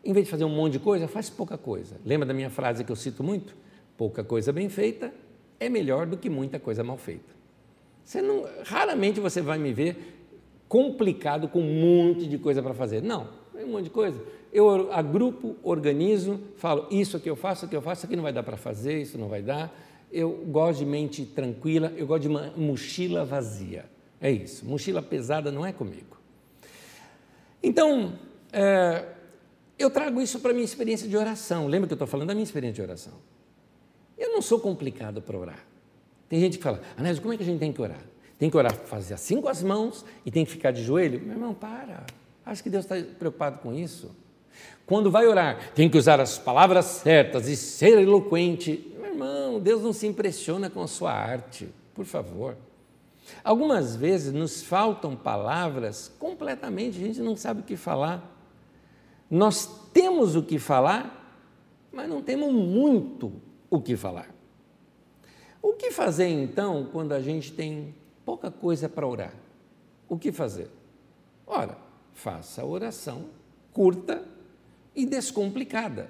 [0.05, 1.97] Em vez de fazer um monte de coisa, faz pouca coisa.
[2.05, 3.55] Lembra da minha frase que eu cito muito?
[3.97, 5.13] Pouca coisa bem feita
[5.59, 7.36] é melhor do que muita coisa mal feita.
[8.07, 10.15] Você não, raramente você vai me ver
[10.69, 13.03] complicado com um monte de coisa para fazer.
[13.03, 14.23] Não, é um monte de coisa.
[14.53, 18.45] Eu agrupo, organizo, falo isso aqui eu faço, aqui eu faço, aqui não vai dar
[18.45, 19.77] para fazer, isso não vai dar.
[20.13, 23.87] Eu gosto de mente tranquila, eu gosto de uma mochila vazia.
[24.21, 24.65] É isso.
[24.65, 26.17] Mochila pesada não é comigo.
[27.61, 28.13] Então,
[28.53, 29.05] é,
[29.77, 31.67] eu trago isso para a minha experiência de oração.
[31.67, 33.15] Lembra que eu estou falando da minha experiência de oração?
[34.17, 35.76] Eu não sou complicado para orar.
[36.29, 38.01] Tem gente que fala, Anésio, como é que a gente tem que orar?
[38.39, 41.21] Tem que orar, fazer assim com as mãos e tem que ficar de joelho?
[41.21, 42.05] Meu irmão, para.
[42.45, 44.15] Acho que Deus está preocupado com isso.
[44.87, 48.93] Quando vai orar, tem que usar as palavras certas e ser eloquente.
[48.97, 52.57] Meu irmão, Deus não se impressiona com a sua arte, por favor.
[53.43, 58.33] Algumas vezes nos faltam palavras completamente, a gente não sabe o que falar.
[59.29, 61.35] Nós temos o que falar,
[61.93, 63.33] mas não temos muito
[63.69, 64.36] o que falar.
[65.67, 67.93] O que fazer então quando a gente tem
[68.25, 69.35] pouca coisa para orar?
[70.09, 70.71] O que fazer?
[71.45, 71.77] Ora,
[72.15, 73.25] faça a oração
[73.73, 74.23] curta
[74.95, 76.09] e descomplicada.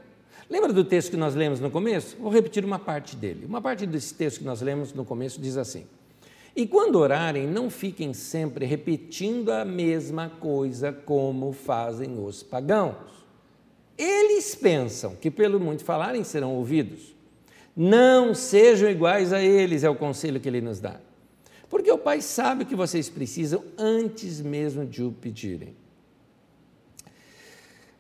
[0.51, 2.19] Lembra do texto que nós lemos no começo?
[2.19, 3.47] Vou repetir uma parte dele.
[3.47, 5.87] Uma parte desse texto que nós lemos no começo diz assim:
[6.55, 13.25] E quando orarem, não fiquem sempre repetindo a mesma coisa como fazem os pagãos.
[13.97, 17.16] Eles pensam que pelo muito falarem serão ouvidos.
[17.77, 20.99] Não sejam iguais a eles, é o conselho que ele nos dá.
[21.69, 25.77] Porque o Pai sabe o que vocês precisam antes mesmo de o pedirem.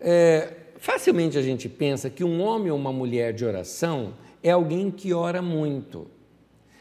[0.00, 4.90] É, facilmente a gente pensa que um homem ou uma mulher de oração é alguém
[4.90, 6.06] que ora muito.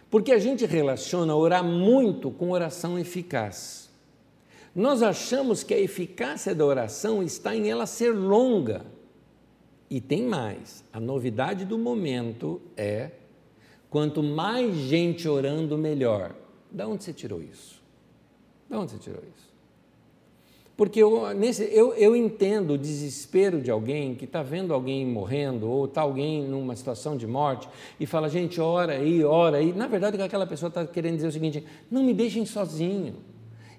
[0.09, 3.89] Porque a gente relaciona orar muito com oração eficaz.
[4.73, 8.85] Nós achamos que a eficácia da oração está em ela ser longa.
[9.89, 13.11] E tem mais: a novidade do momento é
[13.89, 16.35] quanto mais gente orando, melhor.
[16.71, 17.81] Da onde você tirou isso?
[18.69, 19.45] Da onde você tirou isso?
[20.77, 25.69] Porque eu, nesse, eu, eu entendo o desespero de alguém que está vendo alguém morrendo
[25.69, 29.71] ou está alguém numa situação de morte e fala, gente, ora aí, ora aí.
[29.71, 33.15] Na verdade, aquela pessoa está querendo dizer o seguinte: não me deixem sozinho.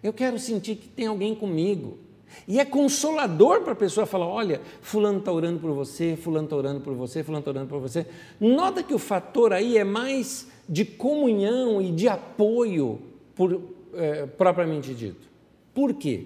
[0.02, 1.98] Eu quero sentir que tem alguém comigo.
[2.46, 6.56] E é consolador para a pessoa falar: olha, Fulano está orando por você, Fulano está
[6.56, 8.06] orando por você, Fulano está orando por você.
[8.40, 13.00] Nota que o fator aí é mais de comunhão e de apoio,
[13.34, 13.60] por,
[13.94, 15.28] é, propriamente dito.
[15.74, 16.24] Por quê?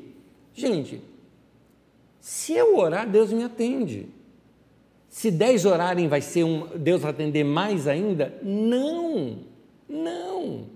[0.55, 1.01] Gente,
[2.21, 4.07] Se eu orar, Deus me atende.
[5.09, 8.39] Se dez orarem, vai ser um, Deus vai atender mais ainda?
[8.43, 9.39] Não,
[9.89, 10.67] não.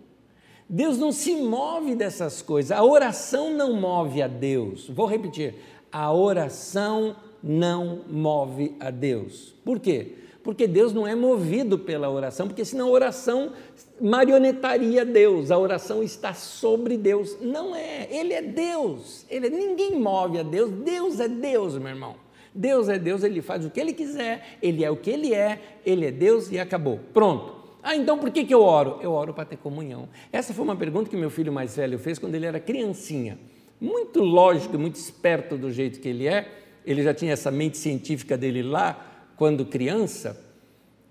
[0.74, 2.72] Deus não se move dessas coisas.
[2.76, 4.88] A oração não move a Deus.
[4.88, 5.54] Vou repetir:
[5.92, 9.54] a oração não move a Deus.
[9.64, 10.16] Por quê?
[10.42, 13.52] Porque Deus não é movido pela oração, porque senão a oração
[14.00, 15.52] marionetaria Deus.
[15.52, 17.36] A oração está sobre Deus.
[17.40, 18.08] Não é.
[18.10, 19.24] Ele é Deus.
[19.30, 20.72] Ele é, ninguém move a Deus.
[20.72, 22.16] Deus é Deus, meu irmão.
[22.52, 25.60] Deus é Deus, ele faz o que ele quiser, ele é o que ele é,
[25.86, 26.98] ele é Deus e acabou.
[27.12, 27.63] Pronto.
[27.86, 28.98] Ah, então por que, que eu oro?
[29.02, 30.08] Eu oro para ter comunhão.
[30.32, 33.38] Essa foi uma pergunta que meu filho mais velho fez quando ele era criancinha.
[33.78, 36.50] Muito lógico, muito esperto do jeito que ele é,
[36.86, 40.42] ele já tinha essa mente científica dele lá, quando criança.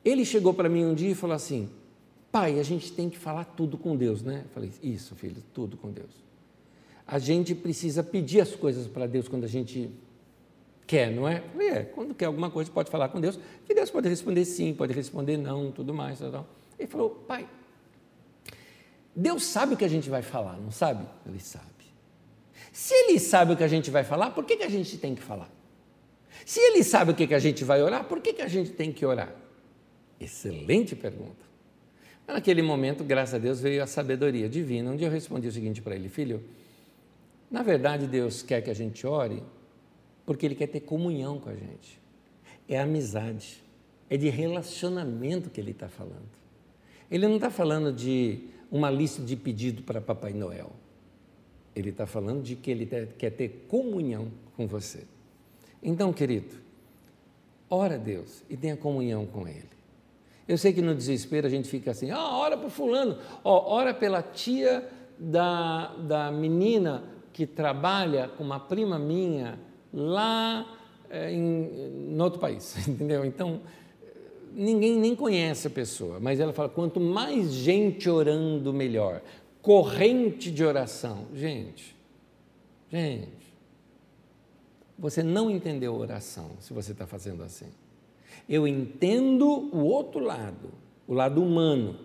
[0.03, 1.69] Ele chegou para mim um dia e falou assim:
[2.31, 4.41] Pai, a gente tem que falar tudo com Deus, né?
[4.43, 6.23] Eu falei: Isso, filho, tudo com Deus.
[7.05, 9.91] A gente precisa pedir as coisas para Deus quando a gente
[10.87, 11.43] quer, não é?
[11.59, 14.91] é, quando quer alguma coisa, pode falar com Deus, que Deus pode responder sim, pode
[14.93, 16.19] responder não, tudo mais.
[16.19, 16.47] Tal,
[16.77, 17.47] Ele falou, pai,
[19.15, 21.05] Deus sabe o que a gente vai falar, não sabe?
[21.25, 21.65] Ele sabe.
[22.71, 25.13] Se ele sabe o que a gente vai falar, por que, que a gente tem
[25.13, 25.49] que falar?
[26.45, 28.71] Se ele sabe o que, que a gente vai orar, por que, que a gente
[28.71, 29.33] tem que orar?
[30.19, 31.45] Excelente pergunta.
[32.27, 35.95] Naquele momento, graças a Deus, veio a sabedoria divina, onde eu respondi o seguinte para
[35.95, 36.43] ele: Filho,
[37.51, 39.43] na verdade, Deus quer que a gente ore
[40.25, 42.01] porque Ele quer ter comunhão com a gente.
[42.67, 43.63] É amizade,
[44.09, 46.42] é de relacionamento que Ele está falando.
[47.09, 50.71] Ele não está falando de uma lista de pedido para Papai Noel.
[51.75, 52.85] Ele está falando de que Ele
[53.17, 55.05] quer ter comunhão com você.
[55.81, 56.55] Então, querido,
[57.69, 59.73] ora a Deus e tenha comunhão com Ele.
[60.47, 63.93] Eu sei que no desespero a gente fica assim, ah, ora para fulano, oh, ora
[63.93, 64.87] pela tia
[65.17, 69.57] da, da menina que trabalha com uma prima minha
[69.93, 70.77] lá
[71.09, 73.23] é, em, em outro país, entendeu?
[73.23, 73.61] Então,
[74.55, 79.21] ninguém nem conhece a pessoa, mas ela fala: quanto mais gente orando, melhor.
[79.61, 81.25] Corrente de oração.
[81.33, 81.95] Gente,
[82.91, 83.53] gente,
[84.97, 87.67] você não entendeu oração se você está fazendo assim.
[88.47, 90.69] Eu entendo o outro lado,
[91.07, 91.97] o lado humano,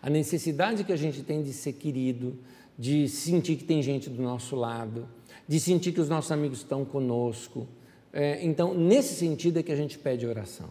[0.00, 2.38] a necessidade que a gente tem de ser querido,
[2.78, 5.06] de sentir que tem gente do nosso lado
[5.46, 7.66] de sentir que os nossos amigos estão conosco.
[8.12, 10.70] É, então, nesse sentido é que a gente pede oração.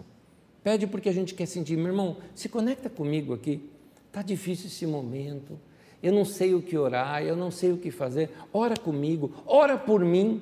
[0.63, 3.61] Pede porque a gente quer sentir, meu irmão, se conecta comigo aqui.
[4.07, 5.57] Está difícil esse momento.
[6.03, 8.29] Eu não sei o que orar, eu não sei o que fazer.
[8.51, 10.41] Ora comigo, ora por mim.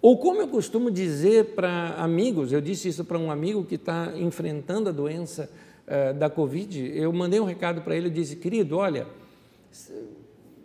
[0.00, 4.12] Ou como eu costumo dizer para amigos, eu disse isso para um amigo que está
[4.16, 5.50] enfrentando a doença
[5.86, 6.92] uh, da Covid.
[6.94, 9.06] Eu mandei um recado para ele, eu disse, querido, olha,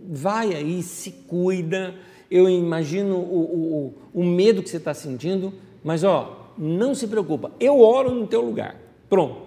[0.01, 1.95] vai aí, se cuida,
[2.29, 5.53] eu imagino o, o, o medo que você está sentindo,
[5.83, 8.75] mas ó, não se preocupa, eu oro no teu lugar.
[9.09, 9.41] Pronto,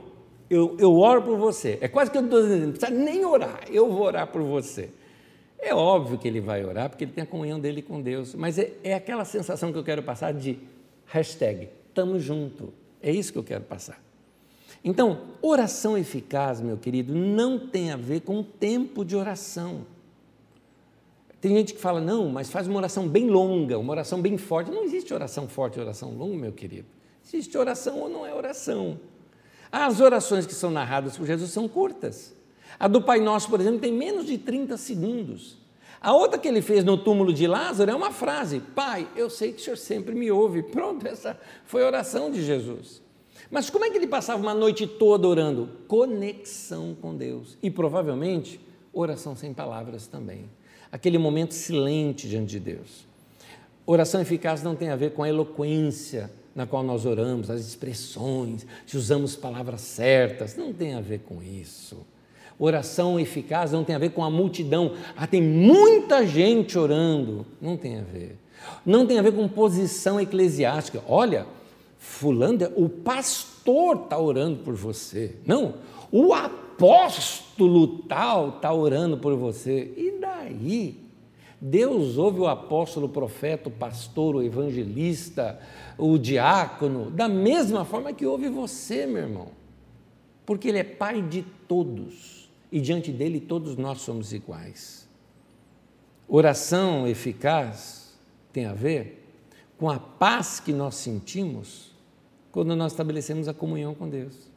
[0.48, 1.78] eu, eu oro por você.
[1.80, 4.88] É quase que eu estou dizendo, não precisa nem orar, eu vou orar por você.
[5.58, 8.58] É óbvio que ele vai orar, porque ele tem a comunhão dele com Deus, mas
[8.58, 10.58] é, é aquela sensação que eu quero passar de
[11.06, 12.72] hashtag, tamo junto.
[13.00, 14.02] É isso que eu quero passar.
[14.84, 19.86] Então, oração eficaz, meu querido, não tem a ver com tempo de oração.
[21.40, 24.70] Tem gente que fala, não, mas faz uma oração bem longa, uma oração bem forte.
[24.70, 26.86] Não existe oração forte e oração longa, meu querido.
[27.24, 28.98] Existe oração ou não é oração.
[29.70, 32.34] As orações que são narradas por Jesus são curtas.
[32.78, 35.58] A do Pai Nosso, por exemplo, tem menos de 30 segundos.
[36.00, 39.52] A outra que ele fez no túmulo de Lázaro é uma frase: Pai, eu sei
[39.52, 40.62] que o Senhor sempre me ouve.
[40.70, 43.00] Pronto, essa foi a oração de Jesus.
[43.50, 45.68] Mas como é que ele passava uma noite toda orando?
[45.86, 47.56] Conexão com Deus.
[47.62, 48.60] E provavelmente
[48.92, 50.48] oração sem palavras também
[50.92, 53.06] aquele momento silente diante de Deus.
[53.86, 58.66] Oração eficaz não tem a ver com a eloquência na qual nós oramos, as expressões,
[58.86, 62.06] se usamos palavras certas, não tem a ver com isso.
[62.58, 64.92] Oração eficaz não tem a ver com a multidão.
[65.16, 67.46] Ah, tem muita gente orando.
[67.60, 68.36] Não tem a ver.
[68.84, 71.02] Não tem a ver com posição eclesiástica.
[71.08, 71.46] Olha,
[71.98, 75.36] fulano, o pastor está orando por você.
[75.44, 75.74] Não,
[76.10, 79.92] o apóstolo tal está orando por você.
[79.96, 81.02] E daí?
[81.60, 85.60] Deus ouve o apóstolo, o profeta, o pastor, o evangelista,
[86.04, 89.48] o diácono, da mesma forma que ouve você, meu irmão.
[90.44, 95.08] Porque Ele é Pai de todos e diante dele todos nós somos iguais.
[96.26, 98.18] Oração eficaz
[98.52, 99.24] tem a ver
[99.78, 101.92] com a paz que nós sentimos
[102.50, 104.50] quando nós estabelecemos a comunhão com Deus.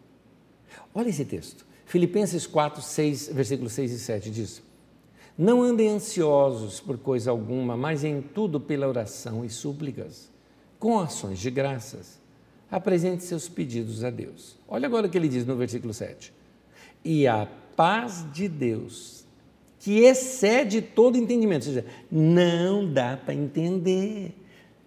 [0.93, 1.65] Olha esse texto.
[1.85, 4.63] Filipenses 4, 6, versículos 6 e 7 diz:
[5.37, 10.33] Não andem ansiosos por coisa alguma, mas em tudo pela oração e súplicas.
[10.85, 12.19] Com ações de graças,
[12.69, 14.55] apresente seus pedidos a Deus.
[14.67, 16.31] Olha agora o que ele diz no versículo 7.
[17.03, 19.25] E a paz de Deus,
[19.79, 24.35] que excede todo entendimento, ou seja, não dá para entender,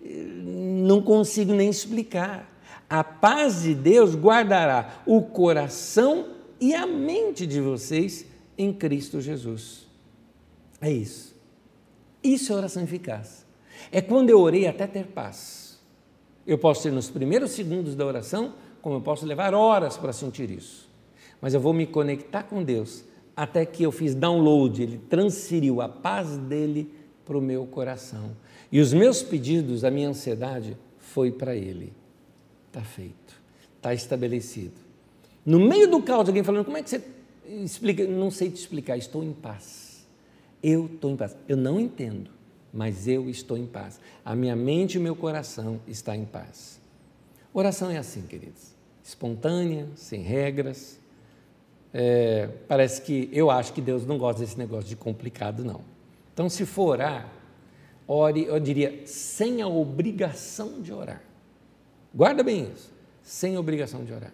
[0.01, 2.49] não consigo nem explicar.
[2.89, 6.29] A paz de Deus guardará o coração
[6.61, 8.25] e a mente de vocês
[8.57, 9.85] em Cristo Jesus.
[10.81, 11.35] É isso.
[12.23, 13.45] Isso é oração eficaz.
[13.91, 15.68] É quando eu orei até ter paz.
[16.49, 20.51] Eu posso ser nos primeiros segundos da oração, como eu posso levar horas para sentir
[20.51, 20.89] isso.
[21.43, 23.05] Mas eu vou me conectar com Deus
[23.37, 26.91] até que eu fiz download, ele transferiu a paz dele
[27.25, 28.35] para o meu coração.
[28.73, 31.93] E os meus pedidos, a minha ansiedade, foi para ele.
[32.67, 33.41] Está feito,
[33.77, 34.75] está estabelecido.
[35.45, 37.03] No meio do caos, alguém falando, como é que você
[37.63, 38.07] explica?
[38.07, 40.07] Não sei te explicar, estou em paz.
[40.63, 41.37] Eu estou em paz.
[41.47, 42.31] Eu não entendo,
[42.73, 44.01] mas eu estou em paz.
[44.25, 46.81] A minha mente e o meu coração está em paz.
[47.53, 50.99] Oração é assim, queridos, espontânea, sem regras.
[51.93, 55.81] É, parece que eu acho que Deus não gosta desse negócio de complicado, não.
[56.35, 57.33] Então, se for orar,
[58.07, 61.23] ore, eu diria, sem a obrigação de orar.
[62.15, 62.93] Guarda bem isso,
[63.23, 64.33] sem obrigação de orar.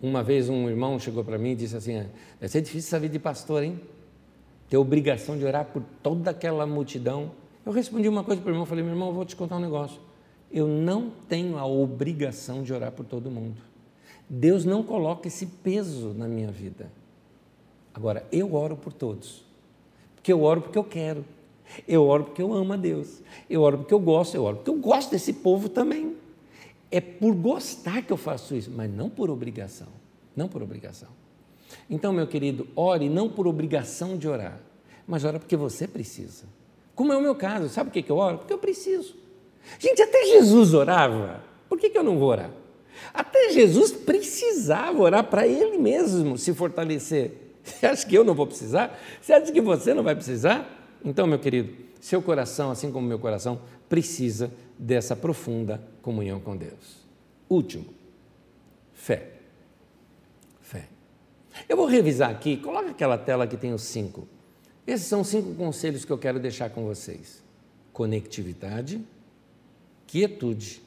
[0.00, 2.06] Uma vez um irmão chegou para mim e disse assim:
[2.40, 3.80] deve ser difícil essa vida de pastor, hein?
[4.74, 7.30] Ter obrigação de orar por toda aquela multidão.
[7.64, 9.60] Eu respondi uma coisa para o irmão, falei, meu irmão, eu vou te contar um
[9.60, 10.00] negócio.
[10.50, 13.54] Eu não tenho a obrigação de orar por todo mundo.
[14.28, 16.90] Deus não coloca esse peso na minha vida.
[17.94, 19.44] Agora, eu oro por todos.
[20.16, 21.24] Porque eu oro porque eu quero.
[21.86, 23.22] Eu oro porque eu amo a Deus.
[23.48, 24.34] Eu oro porque eu gosto.
[24.34, 26.16] Eu oro porque eu gosto desse povo também.
[26.90, 29.86] É por gostar que eu faço isso, mas não por obrigação.
[30.34, 31.10] Não por obrigação.
[31.88, 34.60] Então, meu querido, ore não por obrigação de orar,
[35.06, 36.44] mas ora porque você precisa.
[36.94, 38.38] Como é o meu caso, sabe por que eu oro?
[38.38, 39.14] Porque eu preciso.
[39.78, 41.42] Gente, até Jesus orava.
[41.68, 42.50] Por que, que eu não vou orar?
[43.12, 47.32] Até Jesus precisava orar para ele mesmo se fortalecer.
[47.64, 48.98] Você acha que eu não vou precisar?
[49.20, 50.68] Você acha que você não vai precisar?
[51.02, 57.06] Então, meu querido, seu coração, assim como meu coração, precisa dessa profunda comunhão com Deus.
[57.48, 57.86] Último,
[58.92, 59.16] fé.
[59.16, 59.33] Fé.
[61.68, 64.28] Eu vou revisar aqui, coloca aquela tela que tem os cinco.
[64.86, 67.42] Esses são cinco conselhos que eu quero deixar com vocês:
[67.92, 69.00] conectividade,
[70.06, 70.82] quietude,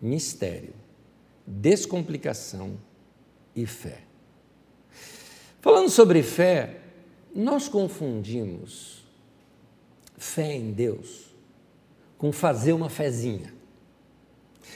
[0.00, 0.74] mistério,
[1.46, 2.76] descomplicação
[3.54, 4.00] e fé.
[5.60, 6.80] Falando sobre fé,
[7.34, 9.02] nós confundimos
[10.16, 11.32] fé em Deus
[12.18, 13.52] com fazer uma fezinha.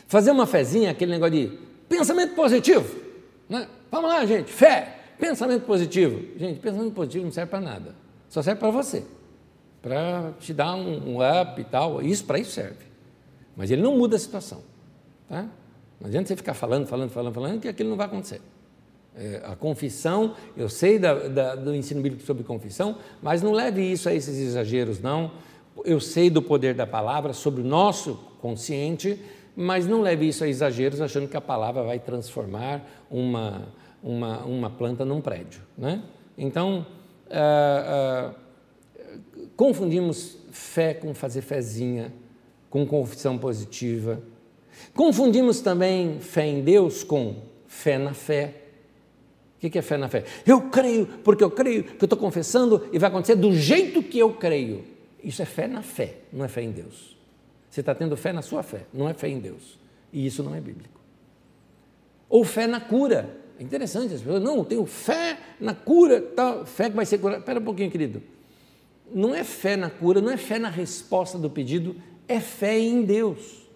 [0.07, 3.01] Fazer uma fezinha é aquele negócio de pensamento positivo.
[3.49, 3.69] Né?
[3.91, 6.21] Vamos lá, gente, fé, pensamento positivo.
[6.39, 7.95] Gente, pensamento positivo não serve para nada,
[8.29, 9.05] só serve para você,
[9.83, 12.03] para te dar um, um up e tal.
[12.03, 12.85] Isso para isso serve,
[13.57, 14.63] mas ele não muda a situação.
[15.29, 15.49] Tá?
[16.01, 18.41] Não adianta você ficar falando, falando, falando, falando, que aquilo não vai acontecer.
[19.19, 23.81] É, a confissão, eu sei da, da, do ensino bíblico sobre confissão, mas não leve
[23.81, 25.33] isso a esses exageros, não.
[25.85, 29.19] Eu sei do poder da palavra sobre o nosso consciente,
[29.57, 33.69] mas não leve isso a exageros achando que a palavra vai transformar uma,
[34.07, 35.61] uma, uma planta num prédio.
[35.77, 36.03] Né?
[36.39, 36.87] Então,
[37.31, 39.11] ah, ah,
[39.57, 42.13] confundimos fé com fazer fezinha,
[42.71, 44.23] com confissão positiva
[44.95, 47.37] Confundimos também fé em Deus com
[47.67, 48.55] fé na fé.
[49.57, 50.25] O que é fé na fé?
[50.47, 54.19] Eu creio, porque eu creio que eu estou confessando e vai acontecer do jeito que
[54.19, 54.85] eu creio.
[55.23, 57.17] Isso é fé na fé, não é fé em Deus.
[57.69, 59.79] Você está tendo fé na sua fé, não é fé em Deus.
[60.13, 61.01] E isso não é bíblico.
[62.29, 63.45] Ou fé na cura.
[63.59, 67.41] É interessante, as pessoas, não, tenho fé na cura, tal, fé que vai ser curada.
[67.41, 68.23] Espera um pouquinho, querido.
[69.13, 71.97] Não é fé na cura, não é fé na resposta do pedido,
[72.29, 73.67] é fé em Deus.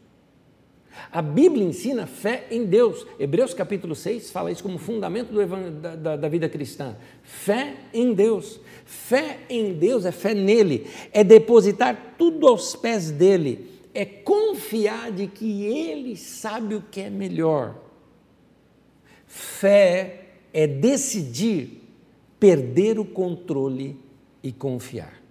[1.11, 3.07] A Bíblia ensina fé em Deus.
[3.19, 6.97] Hebreus capítulo 6 fala isso como fundamento da, da, da, vida cristã.
[7.23, 8.61] Fé em Deus.
[8.85, 15.29] Fé em Deus é fé nele, é depositar tudo aos pés dele, é confiar de
[15.29, 17.90] que ele sabe o que é melhor.
[19.33, 21.85] Fé é decidir
[22.41, 23.97] perder o controle
[24.43, 25.23] e confiar.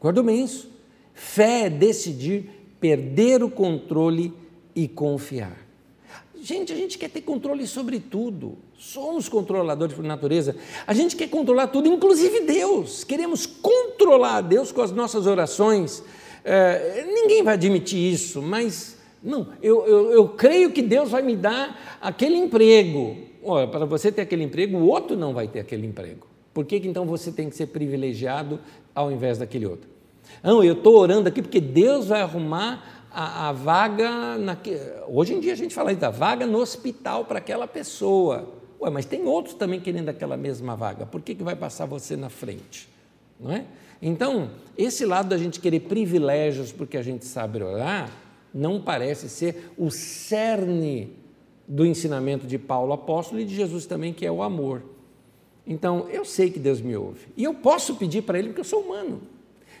[0.00, 0.68] Guarda bem isso.
[1.14, 4.34] Fé é decidir perder o controle
[4.74, 5.56] e confiar.
[6.40, 8.58] Gente, a gente quer ter controle sobre tudo.
[8.76, 10.56] Somos controladores por natureza.
[10.84, 13.04] A gente quer controlar tudo, inclusive Deus.
[13.04, 16.02] Queremos controlar Deus com as nossas orações.
[16.44, 21.36] É, ninguém vai admitir isso, mas não, eu, eu, eu creio que Deus vai me
[21.36, 23.27] dar aquele emprego.
[23.42, 26.26] Olha, para você ter aquele emprego, o outro não vai ter aquele emprego.
[26.52, 28.58] Por que, que então você tem que ser privilegiado
[28.94, 29.88] ao invés daquele outro?
[30.42, 34.10] Não, eu estou orando aqui porque Deus vai arrumar a, a vaga.
[35.08, 38.48] Hoje em dia a gente fala da vaga no hospital para aquela pessoa.
[38.80, 41.06] Ué, mas tem outros também querendo aquela mesma vaga.
[41.06, 42.88] Por que, que vai passar você na frente?
[43.40, 43.64] Não é?
[44.00, 48.10] Então, esse lado da gente querer privilégios porque a gente sabe orar,
[48.54, 51.12] não parece ser o cerne
[51.68, 54.82] do ensinamento de Paulo apóstolo e de Jesus também, que é o amor.
[55.66, 57.26] Então, eu sei que Deus me ouve.
[57.36, 59.20] E eu posso pedir para Ele porque eu sou humano.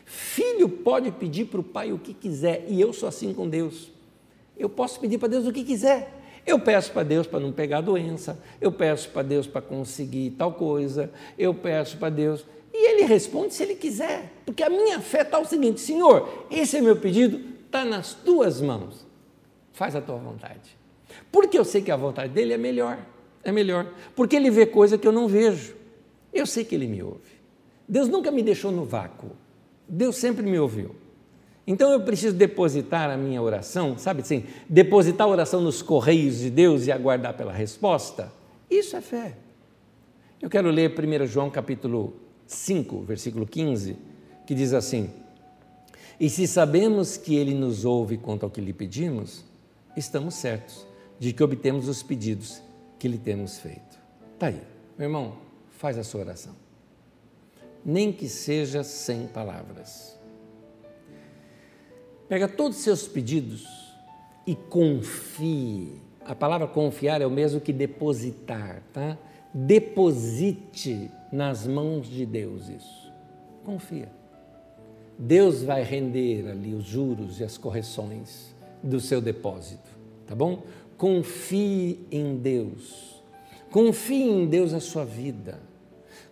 [0.04, 3.90] Filho pode pedir para o pai o que quiser, e eu sou assim com Deus.
[4.58, 6.14] Eu posso pedir para Deus o que quiser.
[6.46, 10.52] Eu peço para Deus para não pegar doença, eu peço para Deus para conseguir tal
[10.52, 12.44] coisa, eu peço para Deus.
[12.72, 16.78] E Ele responde se Ele quiser, porque a minha fé está o seguinte: Senhor, esse
[16.78, 19.06] é meu pedido, está nas tuas mãos,
[19.72, 20.77] faz a tua vontade.
[21.30, 22.98] Porque eu sei que a vontade dele é melhor,
[23.44, 25.74] é melhor, porque Ele vê coisa que eu não vejo.
[26.32, 27.38] Eu sei que Ele me ouve.
[27.88, 29.30] Deus nunca me deixou no vácuo.
[29.88, 30.94] Deus sempre me ouviu.
[31.66, 36.48] Então eu preciso depositar a minha oração, sabe assim, depositar a oração nos correios de
[36.48, 38.32] Deus e aguardar pela resposta.
[38.70, 39.36] Isso é fé.
[40.40, 42.14] Eu quero ler 1 João capítulo
[42.46, 43.96] 5, versículo 15,
[44.46, 45.10] que diz assim:
[46.18, 49.44] E se sabemos que ele nos ouve quanto ao que lhe pedimos,
[49.94, 50.87] estamos certos
[51.18, 52.62] de que obtemos os pedidos
[52.98, 53.98] que lhe temos feito.
[54.34, 54.62] Está aí,
[54.96, 55.36] meu irmão,
[55.70, 56.68] faz a sua oração
[57.84, 60.18] nem que seja sem palavras.
[62.28, 63.66] Pega todos os seus pedidos
[64.46, 65.94] e confie.
[66.24, 69.16] A palavra confiar é o mesmo que depositar, tá?
[69.54, 73.10] Deposite nas mãos de Deus isso.
[73.64, 74.10] Confia.
[75.18, 79.90] Deus vai render ali os juros e as correções do seu depósito,
[80.26, 80.62] tá bom?
[80.98, 83.22] Confie em Deus.
[83.70, 85.60] Confie em Deus a sua vida.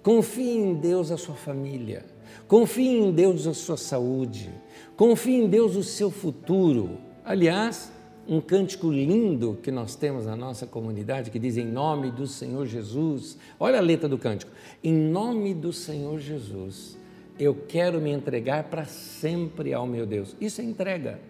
[0.03, 2.05] Confie em Deus a sua família.
[2.49, 4.51] Confie em Deus a sua saúde.
[4.97, 6.99] Confie em Deus o seu futuro.
[7.25, 7.93] Aliás,
[8.27, 12.67] um cântico lindo que nós temos na nossa comunidade que diz em nome do Senhor
[12.67, 13.39] Jesus.
[13.61, 14.51] Olha a letra do cântico.
[14.83, 16.99] Em nome do Senhor Jesus,
[17.39, 20.35] eu quero me entregar para sempre ao meu Deus.
[20.41, 21.21] Isso é entrega.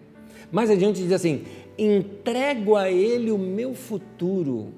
[0.51, 1.43] Mais adiante diz assim:
[1.77, 4.73] entrego a Ele o meu futuro,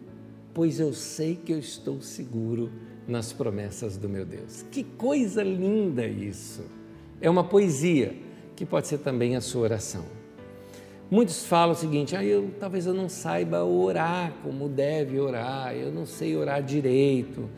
[0.53, 2.71] pois eu sei que eu estou seguro
[3.07, 4.65] nas promessas do meu Deus.
[4.71, 6.63] Que coisa linda isso!
[7.21, 8.15] É uma poesia
[8.55, 10.05] que pode ser também a sua oração.
[11.11, 15.91] Muitos falam o seguinte: ah, eu, talvez eu não saiba orar como deve orar, eu
[15.91, 17.49] não sei orar direito.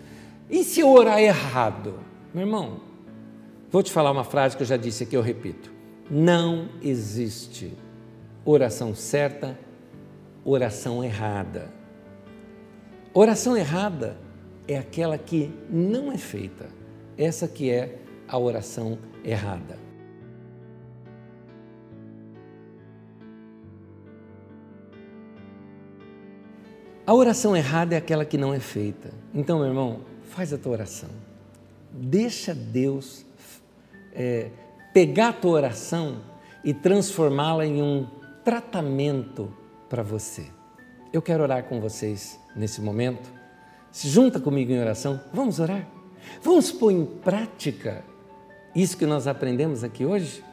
[0.49, 1.95] E se eu orar errado?
[2.33, 2.81] Meu irmão,
[3.69, 5.71] vou te falar uma frase que eu já disse aqui, eu repito:
[6.09, 7.73] não existe
[8.45, 9.57] oração certa,
[10.43, 11.69] oração errada.
[13.13, 14.17] Oração errada
[14.67, 16.69] é aquela que não é feita,
[17.17, 19.77] essa que é a oração errada.
[27.05, 29.11] A oração errada é aquela que não é feita.
[29.33, 31.09] Então, meu irmão, faz a tua oração.
[31.91, 33.25] Deixa Deus
[34.13, 34.49] é,
[34.93, 36.21] pegar a tua oração
[36.63, 38.07] e transformá-la em um
[38.43, 39.53] tratamento
[39.89, 40.47] para você.
[41.11, 43.41] Eu quero orar com vocês nesse momento
[43.91, 45.85] se junta comigo em oração, vamos orar.
[46.41, 48.05] Vamos pôr em prática
[48.73, 50.43] isso que nós aprendemos aqui hoje.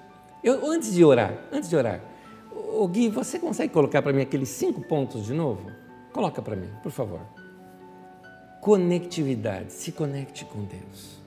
[0.42, 2.00] Eu, antes de orar, antes de orar,
[2.50, 5.70] o Gui, você consegue colocar para mim aqueles cinco pontos de novo?
[6.12, 7.20] Coloca para mim, por favor.
[8.60, 11.18] Conectividade, se conecte com Deus.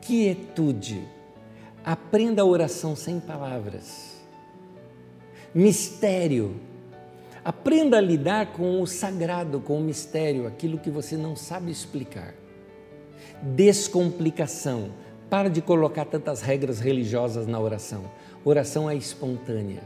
[0.00, 1.06] Quietude,
[1.84, 4.17] aprenda a oração sem palavras.
[5.54, 6.60] Mistério,
[7.48, 12.34] Aprenda a lidar com o sagrado, com o mistério, aquilo que você não sabe explicar.
[13.40, 14.90] Descomplicação.
[15.30, 18.04] Para de colocar tantas regras religiosas na oração.
[18.44, 19.82] Oração é espontânea.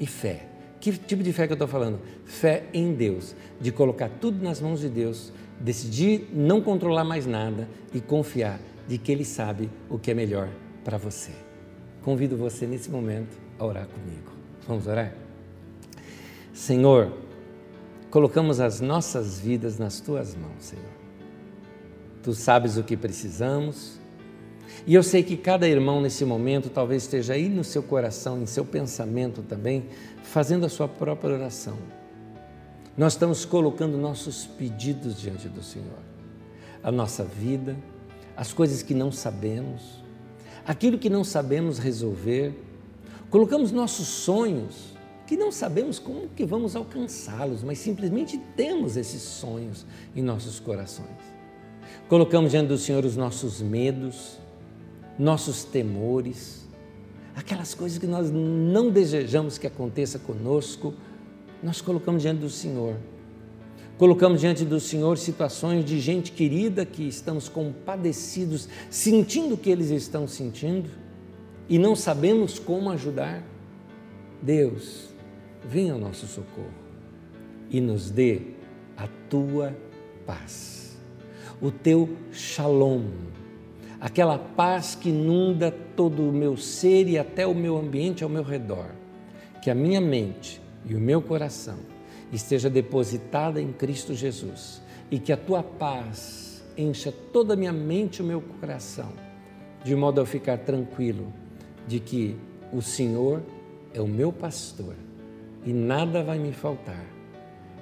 [0.00, 0.46] E fé.
[0.80, 2.00] Que tipo de fé que eu estou falando?
[2.24, 5.30] Fé em Deus, de colocar tudo nas mãos de Deus,
[5.60, 10.48] decidir não controlar mais nada e confiar de que Ele sabe o que é melhor
[10.82, 11.32] para você.
[12.02, 14.33] Convido você nesse momento a orar comigo.
[14.66, 15.12] Vamos orar?
[16.52, 17.12] Senhor,
[18.10, 20.84] colocamos as nossas vidas nas tuas mãos, Senhor.
[22.22, 23.98] Tu sabes o que precisamos.
[24.86, 28.46] E eu sei que cada irmão nesse momento talvez esteja aí no seu coração, em
[28.46, 29.86] seu pensamento também,
[30.22, 31.76] fazendo a sua própria oração.
[32.96, 35.98] Nós estamos colocando nossos pedidos diante do Senhor.
[36.82, 37.76] A nossa vida,
[38.36, 40.02] as coisas que não sabemos,
[40.66, 42.54] aquilo que não sabemos resolver.
[43.34, 44.94] Colocamos nossos sonhos,
[45.26, 51.08] que não sabemos como que vamos alcançá-los, mas simplesmente temos esses sonhos em nossos corações.
[52.08, 54.38] Colocamos diante do Senhor os nossos medos,
[55.18, 56.68] nossos temores,
[57.34, 60.94] aquelas coisas que nós não desejamos que aconteça conosco,
[61.60, 62.94] nós colocamos diante do Senhor.
[63.98, 69.90] Colocamos diante do Senhor situações de gente querida que estamos compadecidos, sentindo o que eles
[69.90, 70.88] estão sentindo
[71.68, 73.42] e não sabemos como ajudar.
[74.42, 75.08] Deus,
[75.64, 76.68] venha ao nosso socorro
[77.70, 78.42] e nos dê
[78.96, 79.74] a tua
[80.26, 80.98] paz,
[81.60, 83.06] o teu shalom,
[84.00, 88.42] aquela paz que inunda todo o meu ser e até o meu ambiente ao meu
[88.42, 88.90] redor.
[89.62, 91.78] Que a minha mente e o meu coração
[92.30, 98.18] esteja depositada em Cristo Jesus e que a tua paz encha toda a minha mente
[98.18, 99.10] e o meu coração,
[99.82, 101.32] de modo a eu ficar tranquilo
[101.86, 102.36] de que
[102.72, 103.42] o Senhor
[103.92, 104.94] é o meu pastor
[105.64, 107.04] e nada vai me faltar.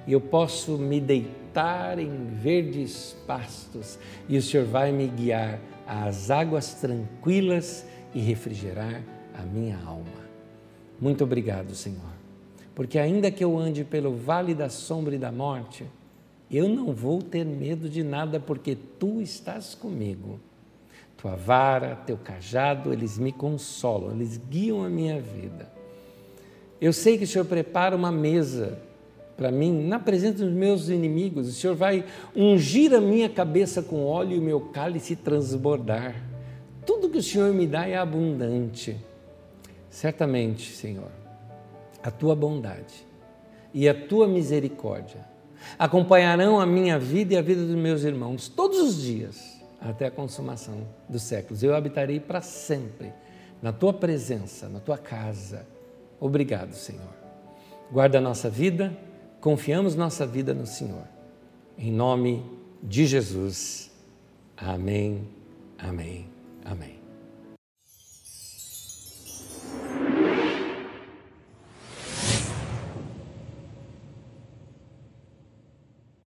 [0.07, 3.97] Eu posso me deitar em verdes pastos
[4.27, 9.01] e o Senhor vai me guiar às águas tranquilas e refrigerar
[9.37, 10.23] a minha alma.
[10.99, 12.13] Muito obrigado, Senhor
[12.75, 15.85] porque ainda que eu ande pelo vale da sombra e da morte,
[16.49, 20.39] eu não vou ter medo de nada, porque tu estás comigo.
[21.23, 25.71] Tua vara, teu cajado, eles me consolam, eles guiam a minha vida.
[26.81, 28.77] Eu sei que o Senhor prepara uma mesa
[29.37, 31.47] para mim na presença dos meus inimigos.
[31.47, 32.03] O Senhor vai
[32.35, 36.13] ungir a minha cabeça com óleo e o meu cálice transbordar.
[36.85, 38.97] Tudo que o Senhor me dá é abundante.
[39.89, 41.11] Certamente, Senhor,
[42.03, 43.07] a tua bondade
[43.73, 45.25] e a tua misericórdia
[45.79, 49.52] acompanharão a minha vida e a vida dos meus irmãos todos os dias
[49.83, 51.61] até a consumação dos séculos.
[51.63, 53.11] Eu habitarei para sempre
[53.61, 55.65] na tua presença, na tua casa.
[56.19, 57.13] Obrigado, Senhor.
[57.91, 58.95] Guarda a nossa vida,
[59.39, 61.07] confiamos nossa vida no Senhor.
[61.77, 62.43] Em nome
[62.81, 63.91] de Jesus.
[64.57, 65.27] Amém,
[65.77, 66.27] amém,
[66.63, 66.92] amém.